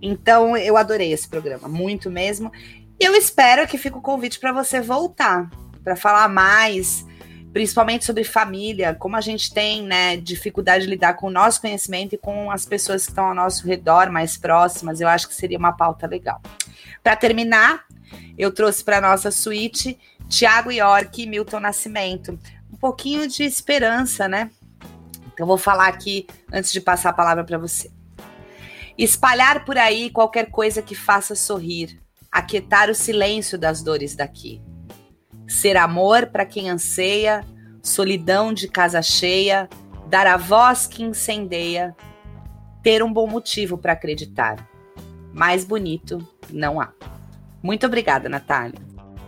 [0.00, 2.50] Então, eu adorei esse programa, muito mesmo.
[2.98, 5.50] E eu espero que fique o convite para você voltar,
[5.82, 7.04] para falar mais,
[7.54, 12.16] principalmente sobre família, como a gente tem, né, dificuldade de lidar com o nosso conhecimento
[12.16, 15.00] e com as pessoas que estão ao nosso redor, mais próximas.
[15.00, 16.42] Eu acho que seria uma pauta legal.
[17.00, 17.84] Para terminar,
[18.36, 19.96] eu trouxe para nossa suíte
[20.28, 22.36] Tiago York e Milton Nascimento.
[22.72, 24.50] Um pouquinho de esperança, né?
[25.32, 27.88] Então, vou falar aqui antes de passar a palavra para você.
[28.98, 32.00] Espalhar por aí qualquer coisa que faça sorrir,
[32.32, 34.60] aquietar o silêncio das dores daqui.
[35.46, 37.44] Ser amor para quem anseia,
[37.82, 39.68] solidão de casa cheia,
[40.08, 41.94] dar a voz que incendeia,
[42.82, 44.56] ter um bom motivo para acreditar.
[45.32, 46.92] Mais bonito não há.
[47.62, 48.78] Muito obrigada, Natália.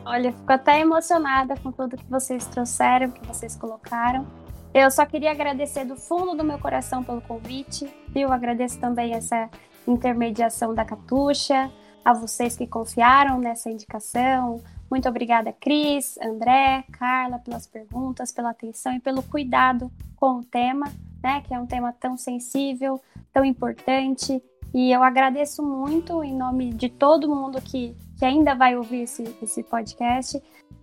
[0.04, 4.26] Olha, fico até emocionada com tudo que vocês trouxeram, que vocês colocaram.
[4.72, 9.48] Eu só queria agradecer do fundo do meu coração pelo convite, Eu Agradeço também essa
[9.88, 11.70] intermediação da Catuxa,
[12.04, 14.62] a vocês que confiaram nessa indicação.
[14.90, 20.86] Muito obrigada, Cris, André, Carla, pelas perguntas, pela atenção e pelo cuidado com o tema,
[21.22, 23.00] né, que é um tema tão sensível,
[23.32, 24.42] tão importante.
[24.72, 29.22] E eu agradeço muito, em nome de todo mundo que, que ainda vai ouvir esse,
[29.42, 30.40] esse podcast,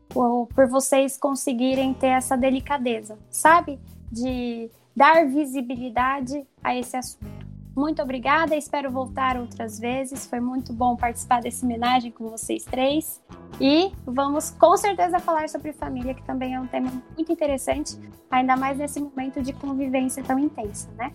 [0.09, 3.79] por, por vocês conseguirem ter essa delicadeza, sabe?
[4.11, 7.42] De dar visibilidade a esse assunto.
[7.75, 10.27] Muito obrigada, espero voltar outras vezes.
[10.27, 13.19] Foi muito bom participar dessa homenagem com vocês três.
[13.59, 17.97] E vamos com certeza falar sobre família, que também é um tema muito interessante,
[18.29, 21.11] ainda mais nesse momento de convivência tão intensa, né?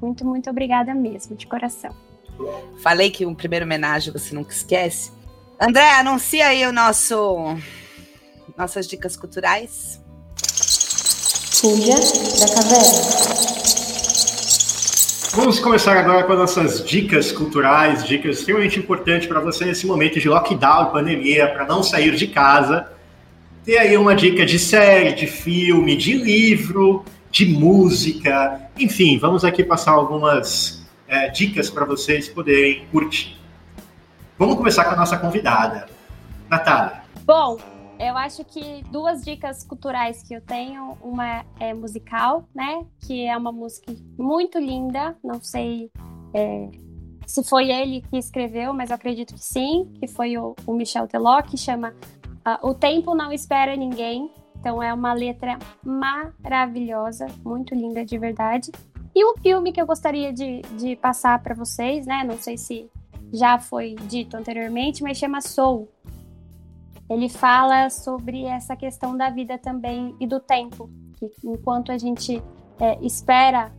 [0.00, 1.94] Muito, muito obrigada mesmo, de coração.
[2.82, 5.12] Falei que um primeiro homenagem você nunca esquece.
[5.60, 7.56] André, anuncia aí o nosso
[8.56, 10.00] nossas dicas culturais.
[11.52, 11.94] Fuga
[12.40, 13.51] da caverna.
[15.34, 20.20] Vamos começar agora com as nossas dicas culturais, dicas extremamente importantes para você nesse momento
[20.20, 22.92] de lockdown pandemia, para não sair de casa.
[23.64, 29.64] Tem aí uma dica de série, de filme, de livro, de música, enfim, vamos aqui
[29.64, 33.40] passar algumas é, dicas para vocês poderem curtir.
[34.38, 35.86] Vamos começar com a nossa convidada,
[36.50, 37.02] Natália.
[37.24, 37.58] Bom,
[38.02, 42.84] eu acho que duas dicas culturais que eu tenho, uma é musical, né?
[43.06, 45.90] Que é uma música muito linda, não sei
[46.34, 46.68] é,
[47.26, 51.06] se foi ele que escreveu, mas eu acredito que sim, que foi o, o Michel
[51.06, 51.94] Teló, que chama
[52.46, 54.30] uh, O Tempo Não Espera Ninguém.
[54.58, 58.70] Então é uma letra maravilhosa, muito linda de verdade.
[59.14, 62.24] E um filme que eu gostaria de, de passar para vocês, né?
[62.24, 62.90] Não sei se
[63.32, 65.88] já foi dito anteriormente, mas chama Soul
[67.08, 72.42] ele fala sobre essa questão da vida também e do tempo, que enquanto a gente
[72.80, 73.72] é, espera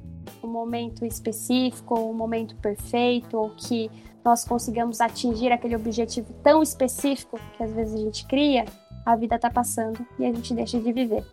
[0.43, 3.89] um momento específico, um momento perfeito, ou que
[4.23, 8.65] nós consigamos atingir aquele objetivo tão específico que às vezes a gente cria,
[9.05, 11.25] a vida está passando e a gente deixa de viver.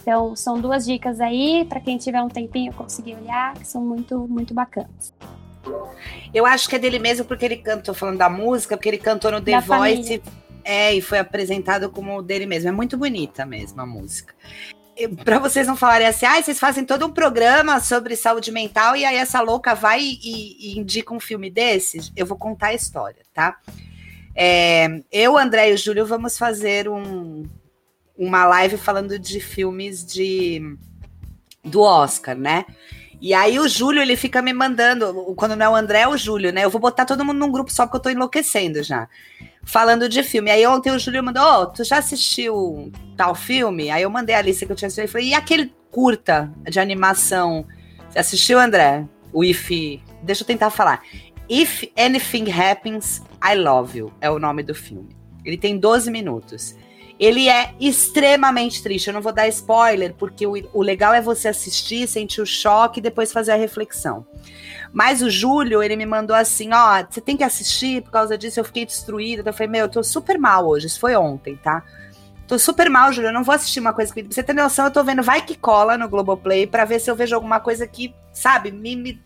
[0.00, 4.26] Então, são duas dicas aí para quem tiver um tempinho conseguir olhar, que são muito,
[4.26, 5.12] muito bacanas.
[6.32, 9.30] Eu acho que é dele mesmo porque ele cantou, falando da música, porque ele cantou
[9.30, 10.22] no The da Voice família.
[10.64, 12.68] É, e foi apresentado como dele mesmo.
[12.68, 14.34] É muito bonita mesmo a música.
[15.24, 19.04] Para vocês não falarem assim, ah, vocês fazem todo um programa sobre saúde mental e
[19.04, 23.22] aí essa louca vai e, e indica um filme desses, eu vou contar a história,
[23.32, 23.58] tá?
[24.34, 27.48] É, eu, André e o Júlio vamos fazer um,
[28.16, 30.76] uma live falando de filmes de
[31.64, 32.66] do Oscar, né?
[33.20, 36.16] E aí o Júlio, ele fica me mandando, quando não é o André, é o
[36.16, 36.64] Júlio, né?
[36.64, 39.08] Eu vou botar todo mundo num grupo só porque eu tô enlouquecendo já
[39.64, 40.50] falando de filme.
[40.50, 43.90] Aí ontem o Júlio mandou: oh, tu já assistiu tal filme?
[43.90, 46.80] Aí eu mandei a lista que eu tinha assistido e falei: e aquele curta de
[46.80, 47.66] animação?
[48.08, 49.06] Você assistiu, André?
[49.32, 49.70] O If.
[50.22, 51.02] Deixa eu tentar falar.
[51.48, 55.16] If Anything Happens, I Love You é o nome do filme.
[55.44, 56.76] Ele tem 12 minutos.
[57.20, 59.08] Ele é extremamente triste.
[59.08, 62.98] Eu não vou dar spoiler, porque o, o legal é você assistir, sentir o choque
[62.98, 64.26] e depois fazer a reflexão.
[64.90, 68.58] Mas o Júlio, ele me mandou assim: ó, você tem que assistir, por causa disso
[68.58, 69.42] eu fiquei destruída.
[69.42, 70.86] Então eu falei: meu, eu tô super mal hoje.
[70.86, 71.84] Isso foi ontem, tá?
[72.48, 73.28] Tô super mal, Júlio.
[73.28, 74.22] Eu não vou assistir uma coisa que.
[74.22, 77.14] Você ter noção, eu tô vendo Vai Que Cola no Globoplay pra ver se eu
[77.14, 78.96] vejo alguma coisa que, sabe, me.
[78.96, 79.22] me...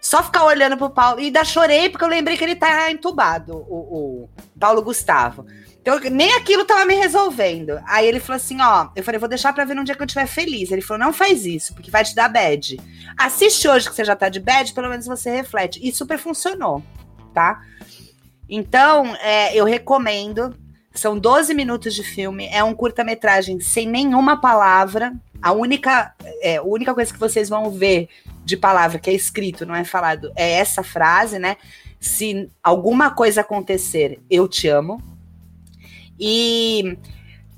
[0.00, 1.20] Só ficar olhando pro Paulo.
[1.20, 5.46] E ainda chorei porque eu lembrei que ele tá entubado, o, o Paulo Gustavo.
[5.86, 7.80] Então, nem aquilo tava me resolvendo.
[7.86, 10.06] Aí ele falou assim: ó, eu falei, vou deixar pra ver num dia que eu
[10.06, 10.72] estiver feliz.
[10.72, 12.76] Ele falou: não faz isso, porque vai te dar bad.
[13.16, 15.78] Assiste hoje que você já tá de bad, pelo menos você reflete.
[15.80, 16.82] E super funcionou.
[17.32, 17.62] tá?
[18.48, 20.56] Então, é, eu recomendo.
[20.92, 22.48] São 12 minutos de filme.
[22.50, 25.12] É um curta-metragem sem nenhuma palavra.
[25.40, 28.08] A única, é, a única coisa que vocês vão ver
[28.44, 31.56] de palavra que é escrito, não é falado, é essa frase, né?
[32.00, 35.15] Se alguma coisa acontecer, eu te amo.
[36.18, 36.96] E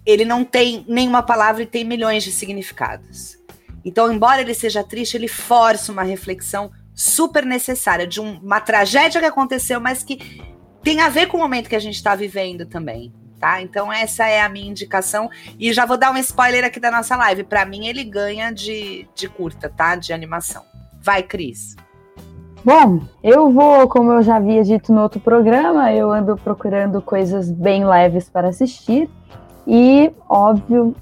[0.05, 3.39] ele não tem nenhuma palavra e tem milhões de significados.
[3.85, 9.21] Então, embora ele seja triste, ele força uma reflexão super necessária de um, uma tragédia
[9.21, 10.43] que aconteceu, mas que
[10.83, 13.13] tem a ver com o momento que a gente está vivendo também.
[13.39, 13.63] Tá?
[13.63, 17.15] Então essa é a minha indicação e já vou dar um spoiler aqui da nossa
[17.15, 17.45] live.
[17.45, 19.95] Para mim ele ganha de, de curta, tá?
[19.95, 20.65] De animação.
[21.01, 21.77] Vai, Cris.
[22.65, 27.51] Bom, eu vou, como eu já havia dito no outro programa, eu ando procurando coisas
[27.51, 29.09] bem leves para assistir
[29.67, 30.95] e, óbvio,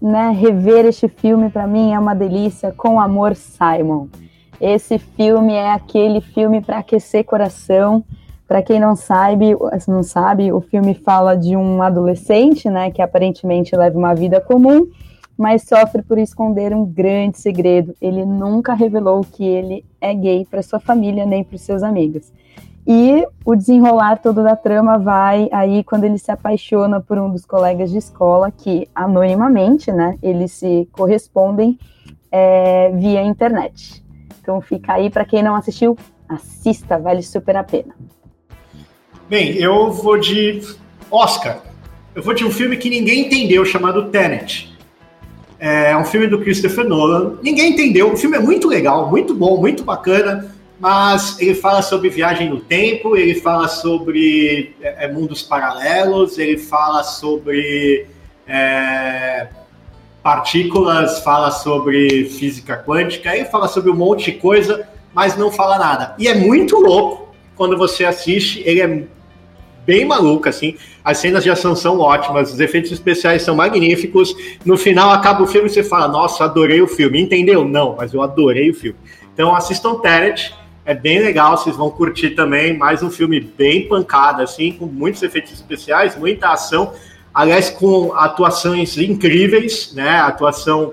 [0.00, 4.06] né, rever este filme para mim é uma delícia com Amor Simon.
[4.60, 8.04] Esse filme é aquele filme para aquecer coração.
[8.46, 9.56] Para quem não sabe,
[9.88, 14.86] não sabe, o filme fala de um adolescente, né, que aparentemente leva uma vida comum,
[15.40, 17.94] mas sofre por esconder um grande segredo.
[17.98, 22.30] Ele nunca revelou que ele é gay para sua família nem para seus amigos.
[22.86, 27.46] E o desenrolar todo da trama vai aí quando ele se apaixona por um dos
[27.46, 31.78] colegas de escola que anonimamente, né, eles se correspondem
[32.30, 34.04] é, via internet.
[34.42, 35.96] Então fica aí para quem não assistiu,
[36.28, 37.94] assista, vale super a pena.
[39.26, 40.60] Bem, eu vou de
[41.10, 41.62] Oscar.
[42.14, 44.69] Eu vou de um filme que ninguém entendeu, chamado Tenet.
[45.60, 47.38] É um filme do Christopher Nolan.
[47.42, 48.12] Ninguém entendeu.
[48.12, 52.60] O filme é muito legal, muito bom, muito bacana, mas ele fala sobre viagem no
[52.60, 58.06] tempo, ele fala sobre é, é mundos paralelos, ele fala sobre
[58.46, 59.48] é,
[60.22, 65.78] partículas, fala sobre física quântica, ele fala sobre um monte de coisa, mas não fala
[65.78, 66.14] nada.
[66.18, 69.04] E é muito louco quando você assiste, ele é
[69.84, 70.76] bem maluco, assim.
[71.04, 74.34] As cenas de ação são ótimas, os efeitos especiais são magníficos.
[74.64, 77.20] No final, acaba o filme e você fala, nossa, adorei o filme.
[77.20, 77.64] Entendeu?
[77.64, 78.98] Não, mas eu adorei o filme.
[79.32, 80.54] Então assistam Tenet,
[80.84, 82.76] é bem legal, vocês vão curtir também.
[82.76, 86.92] Mais um filme bem pancada, assim, com muitos efeitos especiais, muita ação.
[87.32, 90.18] Aliás, com atuações incríveis, né?
[90.18, 90.92] Atuação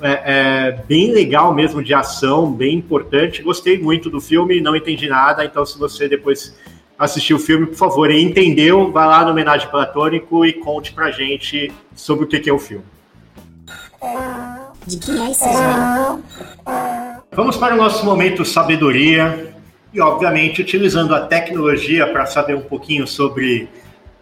[0.00, 3.42] é, é, bem legal mesmo de ação, bem importante.
[3.42, 6.56] Gostei muito do filme, não entendi nada, então se você depois
[6.98, 11.10] assistir o filme, por favor, e entendeu, vá lá no Homenagem Platônico e conte pra
[11.10, 12.84] gente sobre o que, que é o filme.
[14.86, 15.44] De quem é esse
[17.32, 19.54] Vamos para o nosso momento sabedoria
[19.92, 23.68] e, obviamente, utilizando a tecnologia para saber um pouquinho sobre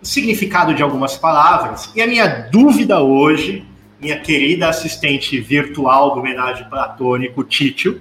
[0.01, 1.91] o significado de algumas palavras.
[1.95, 3.67] E a minha dúvida hoje,
[4.01, 8.01] minha querida assistente virtual do Homenagem Platônico, Títio,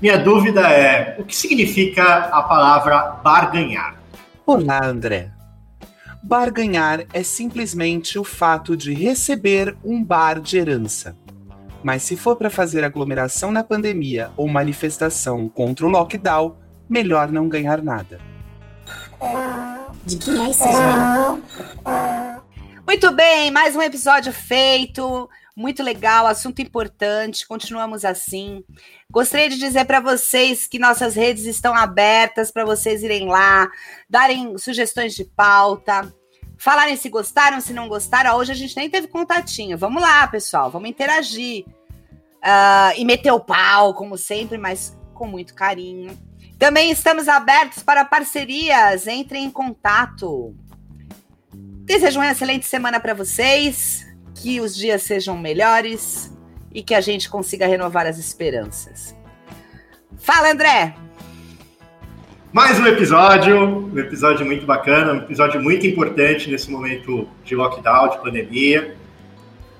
[0.00, 4.01] minha dúvida é o que significa a palavra barganhar?
[4.44, 5.30] Olá, André.
[6.20, 11.16] Barganhar é simplesmente o fato de receber um bar de herança.
[11.82, 16.56] Mas se for para fazer aglomeração na pandemia ou manifestação contra o lockdown,
[16.88, 18.20] melhor não ganhar nada.
[20.04, 20.64] De que é isso,
[22.84, 25.30] Muito bem, mais um episódio feito.
[25.54, 27.46] Muito legal, assunto importante.
[27.46, 28.64] Continuamos assim.
[29.10, 33.70] Gostaria de dizer para vocês que nossas redes estão abertas para vocês irem lá,
[34.08, 36.10] darem sugestões de pauta,
[36.56, 38.34] falarem se gostaram, se não gostaram.
[38.36, 39.76] Hoje a gente nem teve contatinho.
[39.76, 41.66] Vamos lá, pessoal, vamos interagir.
[42.38, 46.18] Uh, e meter o pau, como sempre, mas com muito carinho.
[46.58, 49.06] Também estamos abertos para parcerias.
[49.06, 50.56] Entrem em contato.
[51.52, 56.32] Desejo uma excelente semana para vocês que os dias sejam melhores
[56.74, 59.14] e que a gente consiga renovar as esperanças.
[60.18, 60.94] Fala, André!
[62.52, 68.10] Mais um episódio, um episódio muito bacana, um episódio muito importante nesse momento de lockdown,
[68.10, 68.94] de pandemia.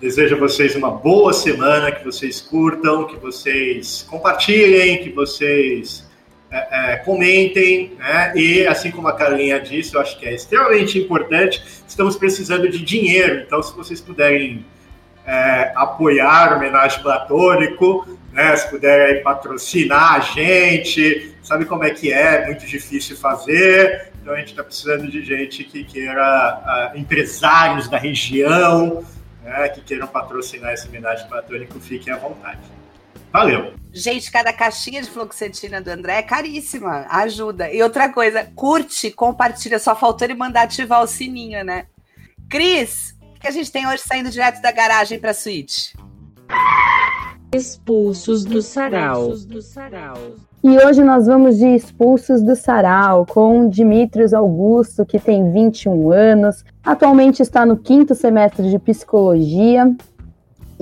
[0.01, 6.11] Desejo a vocês uma boa semana, que vocês curtam, que vocês compartilhem, que vocês
[6.53, 8.31] é, é, comentem, né?
[8.37, 11.65] E assim como a Carlinha disse, eu acho que é extremamente importante.
[11.89, 14.63] Estamos precisando de dinheiro, então se vocês puderem
[15.27, 18.55] é, apoiar o homenagem platônico, né?
[18.55, 22.45] Se puderem patrocinar a gente, sabe como é que é?
[22.45, 24.13] Muito difícil fazer.
[24.21, 29.03] Então a gente está precisando de gente que queira empresários da região,
[29.43, 29.71] né?
[29.71, 32.61] Que queiram patrocinar esse homenagem platônico, fiquem à vontade.
[33.33, 33.73] Valeu.
[33.93, 37.07] Gente, cada caixinha de fluoxetina do André é caríssima.
[37.09, 37.73] Ajuda.
[37.73, 39.79] E outra coisa, curte, compartilha.
[39.79, 41.87] Só faltou ele mandar ativar o sininho, né?
[42.49, 45.97] Cris, o que a gente tem hoje saindo direto da garagem para a suíte?
[47.55, 49.33] Expulsos do sarau.
[50.65, 56.65] E hoje nós vamos de Expulsos do Sarau com Dimitrios Augusto, que tem 21 anos,
[56.85, 59.93] atualmente está no quinto semestre de psicologia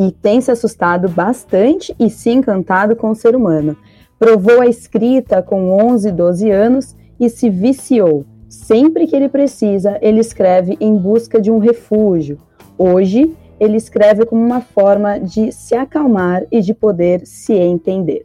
[0.00, 3.76] e tem se assustado bastante e se encantado com o ser humano.
[4.18, 8.24] Provou a escrita com 11, 12 anos e se viciou.
[8.48, 12.38] Sempre que ele precisa, ele escreve em busca de um refúgio.
[12.78, 18.24] Hoje, ele escreve como uma forma de se acalmar e de poder se entender.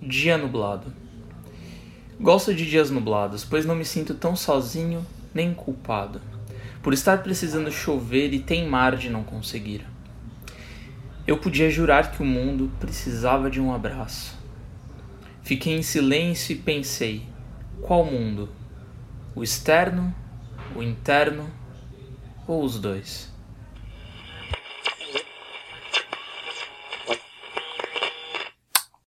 [0.00, 0.90] Dia nublado.
[2.18, 5.04] Gosto de dias nublados, pois não me sinto tão sozinho
[5.34, 6.22] nem culpado,
[6.82, 9.91] por estar precisando chover e teimar de não conseguir.
[11.24, 14.36] Eu podia jurar que o mundo precisava de um abraço.
[15.42, 17.22] Fiquei em silêncio e pensei:
[17.80, 18.48] qual mundo?
[19.34, 20.12] O externo,
[20.74, 21.48] o interno
[22.46, 23.31] ou os dois?